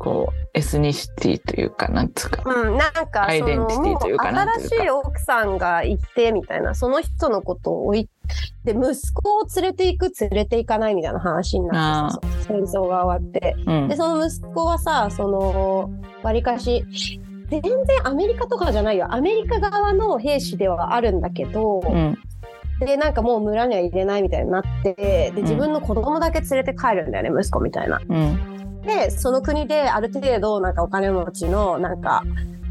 [0.00, 8.08] こうエスニシティというかなんつうか、うん、なんかアイデンティティというか新しい奥さんがいてみたいなその人のことを置い
[8.64, 13.54] て息子を連れていく連れていかないみたいな話になってさ戦争が終わって。
[13.66, 13.88] うん。
[13.88, 15.90] でその息子はさその
[16.22, 16.82] わりかし
[17.50, 17.70] 全然
[18.04, 19.06] アメリカとかじゃないよ。
[19.10, 22.18] アメリカ側の兵士ではあるんだけど、うん。
[22.80, 28.00] でなんかもう村には入れないみたいになってで自分の子供だけ連れて帰るんだよね息子みたいな。
[28.08, 32.22] うんでその国である程度なんかお金持ちのなんか、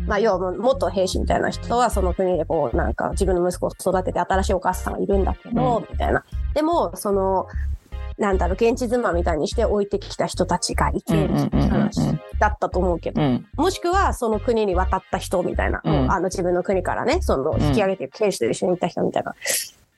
[0.08, 5.88] まあ、要は元兵士みたいな人はその国でこうなんか自分の息子を育てて新しいお母さんがいるんだけど、うん。
[5.92, 6.24] みたいな。
[6.54, 7.48] でもその
[8.18, 12.02] なんだろう現地妻みたいにして置いてきた人たちがいてみたいな話
[12.38, 13.48] だったと思うけど、うん。
[13.56, 19.36] もしくはその国に渡った人みたいな、あの自分の国からねその引き上げて兵士と一緒に行った人みたいな、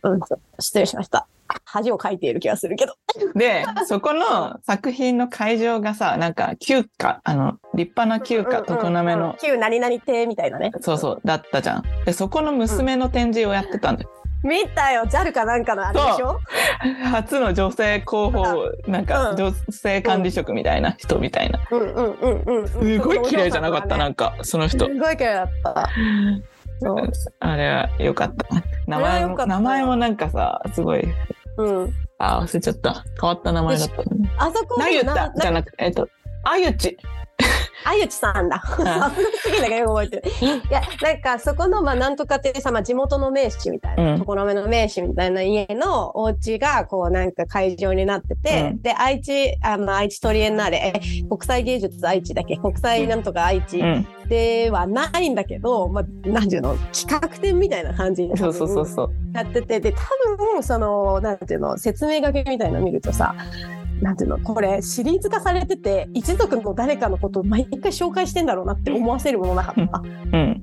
[0.03, 0.19] うん、
[0.59, 1.27] 失礼しました。
[1.65, 2.93] 恥をかいている気がするけど。
[3.35, 10.71] でそこの作品の会場がさなんか旧家あの立派な旧家常滑の、旧何々亭みたいなね。
[10.79, 11.83] そうそうだったじゃん。
[12.05, 14.09] でそこの娘の展示をやってたんだよ、
[14.43, 15.03] 見たよ。
[15.03, 16.39] JAL かなんかのあれでしょ？
[17.11, 19.37] 初の女性候補なんかうん。
[19.37, 22.67] 女性管理職みたいな人みたいな、うんうんうんうん。
[22.69, 23.97] すごい綺麗じゃなかった？
[23.97, 24.85] なんかその人。
[24.85, 25.89] すごい綺麗だった。
[26.81, 27.11] そう。
[27.39, 28.47] あれは良かった
[28.87, 31.03] 名前も名前もなんかさすごい
[31.57, 31.93] うん。
[32.17, 36.07] あ忘れちゃった変わった名前だったねあそこなゆたなじゃなくてえっと
[36.43, 36.97] あゆち
[37.83, 38.59] あゆちさんだ。
[38.59, 40.23] さすがすぎだけど覚えてる。
[40.69, 52.57] いや、なんかそこの、まあ、なんとかってさ、まあ、地元の名士みたいな、うん常滑の名士みたいな家のお家が、こう、なんか会場になってて、うんで、愛知、あの、愛知トリエンナーレ、え国際芸術愛知だっけ？
[52.57, 54.07] 国際なんとか愛知うん。
[54.27, 59.11] ではないんだけど、まあ、なんていうの、企画展みたいな感じでそうそうそうそう。
[59.33, 59.97] やってて、で、多
[60.53, 63.35] 分、その、なんていうの、説明書きみたいなの見るとさ、
[64.01, 70.01] なんていうの、これシリーズ化されてて、一族の誰かのことを毎回紹介してんだろうなって思わせるものなかった。
[70.01, 70.61] うん。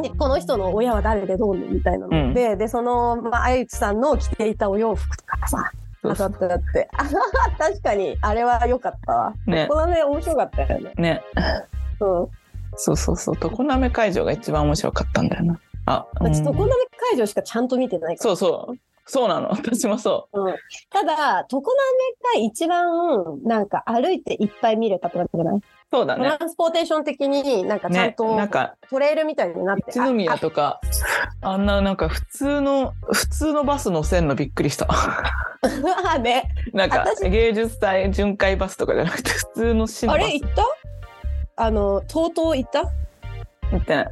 [0.00, 5.70] でこの人の親は誰でどうのみたいなので、で、その、まあ、あゆちさんの着ていたお洋服とかさ、
[6.02, 7.04] そうそうあったあって、あ
[7.58, 9.34] 確かに、あれは良かったわ。
[9.46, 10.92] ねこのね、面白かったよね。
[10.96, 11.22] ね。
[12.00, 12.28] うん。
[12.76, 13.36] そうそうそう。
[13.36, 15.60] 常滑会場が一番面白かったんだよな。
[15.86, 16.66] あ、うん私、常滑
[17.10, 18.30] 会場しかちゃんと見てないから。
[18.30, 18.76] そうそう。
[19.10, 19.48] そうなの。
[19.58, 20.54] 私もそうん、
[20.88, 21.66] ただ、常滑
[22.34, 25.60] が一番、なんか歩いていっぱい見れたってわけじゃない、う。
[25.92, 26.28] そうだトね。
[26.28, 30.80] ランスポーテーション的になんかちゃんね、となんかトレイルみたいになって、一宮とか
[31.42, 34.86] あんななんか普通の普通のバス乗せんのびっくりした。
[36.14, 40.64] あね、なんか私芸術祭巡回バスとかじゃなくて普通の市のあバスれ行った？
[41.56, 42.84] あの、とうとう行った？
[43.72, 44.08] 行ってない。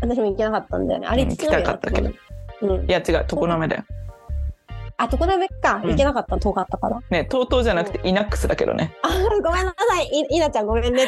[0.00, 1.06] 私も行けなかったんだよね。
[1.06, 2.10] あれ行きたかったけど。
[2.62, 2.90] うんい。
[2.90, 3.84] や違う常滑だよ。
[4.98, 5.80] あ、常滑か。
[5.84, 7.00] うん行けなかった、遠かったから。
[7.10, 8.94] ね TOTO じゃなくてイナックスだけどね。
[9.02, 9.08] あ、
[9.42, 10.06] ごめんなさい。
[10.30, 11.06] い、いなちゃんごめんね。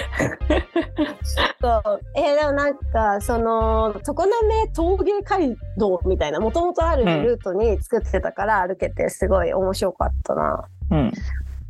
[1.61, 2.01] そう。
[2.15, 10.65] えーでもなんか、その、常滑陶芸街道みたいな、もともとあるルートに作ってたから歩けて、すごい面白かったな。
[10.91, 11.13] うん。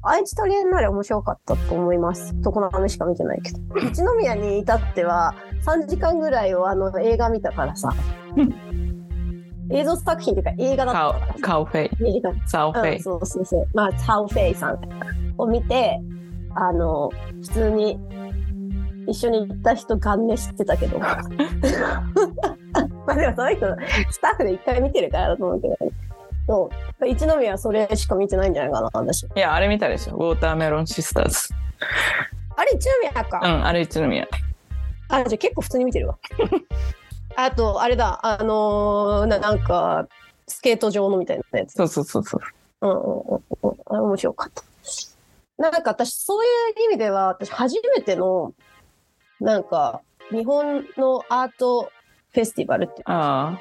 [0.02, 2.34] 愛知トリエンナーレ面白かったと思います。
[2.40, 3.58] 常滑しか見てないけど。
[3.86, 5.34] 一宮に至っては
[5.64, 7.92] 3時間ぐらいをあの映画見たからさ。
[9.70, 11.34] 映像作品っていうか映画だったか。
[11.40, 13.02] カオフェイオフェイ。
[13.02, 13.68] そうそうそう。
[13.74, 14.78] まあ、タオフェイさん
[15.36, 16.00] を見て、
[16.54, 17.10] あの、
[17.42, 17.98] 普通に
[19.06, 20.98] 一緒に行った人、ガン寝してたけど。
[21.00, 21.18] ま
[23.08, 23.66] あでもその人、
[24.10, 25.92] スタッフで一回見てるからだと思うけど、ね、
[26.46, 26.70] そ
[27.00, 27.06] う。
[27.06, 29.22] 一宮はそれしか見てないんじゃないかな、私。
[29.24, 30.14] いやあれ見たでしょ。
[30.14, 31.54] ウォーターメロンシスターズ。
[32.56, 33.40] あれ、一宮か。
[33.42, 34.26] うんあれ一宮。
[35.08, 36.18] あ、じゃあ結構普通に見てるわ。
[37.40, 40.08] あと、あれだ、あのーななんか、
[40.48, 41.74] スケート場のみたいなやつ。
[41.74, 42.40] そうそうそうそう。
[42.80, 43.76] うんうんうんうん。
[43.86, 44.64] あれ面白かった。
[45.56, 48.54] なんか私、そういう意味では、私初めての、
[49.38, 50.00] なんか、
[50.32, 51.92] 日本のアート
[52.32, 53.60] フェスティバルってあ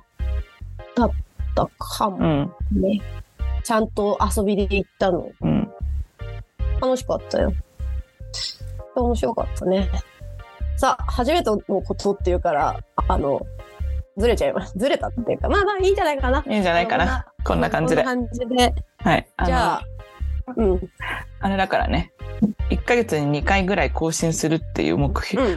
[0.95, 1.12] 言っ
[1.54, 2.99] たかあうもんね。
[3.64, 5.30] ちゃんと遊びで行ったの。
[5.40, 5.72] うん。
[6.82, 7.54] 楽しかったよ。
[8.95, 9.88] 面白かったね。
[10.78, 13.45] さあ、初めてのことっていうから、あの、
[14.18, 14.73] ずれちゃいます。
[14.77, 16.44] ずれたっていうか、まあまあいいんじゃないかな。
[16.48, 17.26] いいんじゃないかな。
[17.44, 18.03] こんな感じで。
[18.03, 18.73] こんな感じで。
[18.98, 19.27] はい。
[19.45, 19.81] じゃあ、
[20.56, 20.89] うん。
[21.39, 22.11] あれだからね。
[22.69, 25.11] 1ヶ月に2回ぐらい更新するっていう目。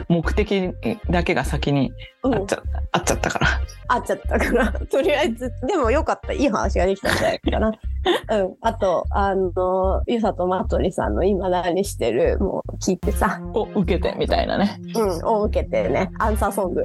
[0.07, 0.71] 目的
[1.09, 1.91] だけが先に
[2.23, 3.47] うんあっちゃ,、あっちゃったから。
[3.87, 6.33] あっちゃったから、 とりあえず、でもよかった。
[6.33, 7.71] いい話ができたんじゃないかな。
[8.29, 8.55] うん。
[8.61, 14.79] あと、あの、ゆさとまとりさんの今何してる、もう聞いてさ、を受けてみたいなね。
[14.95, 16.83] うん、を受けてね、アンサーソング。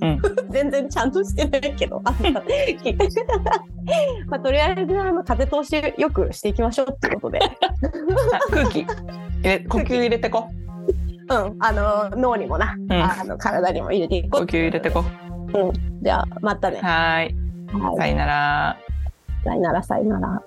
[0.00, 3.08] うん 全然ちゃんとしてないけど、アンサー聞いて。
[4.26, 7.40] まあ、とりあえず、あの、風通しよくしていきましょうってことで。
[8.46, 8.86] あ空気入
[9.42, 10.48] れ呼吸入れてこ。
[11.28, 11.56] うん。
[11.58, 14.40] あの、脳にもな、んあの、体にも入れていこう。
[14.42, 15.04] 呼吸入れてこ。
[16.02, 16.78] じゃあ、またね。
[16.80, 17.34] はーい。
[17.80, 17.96] はい。
[17.98, 18.76] さよなら。
[19.44, 20.42] さよなら、さよなら。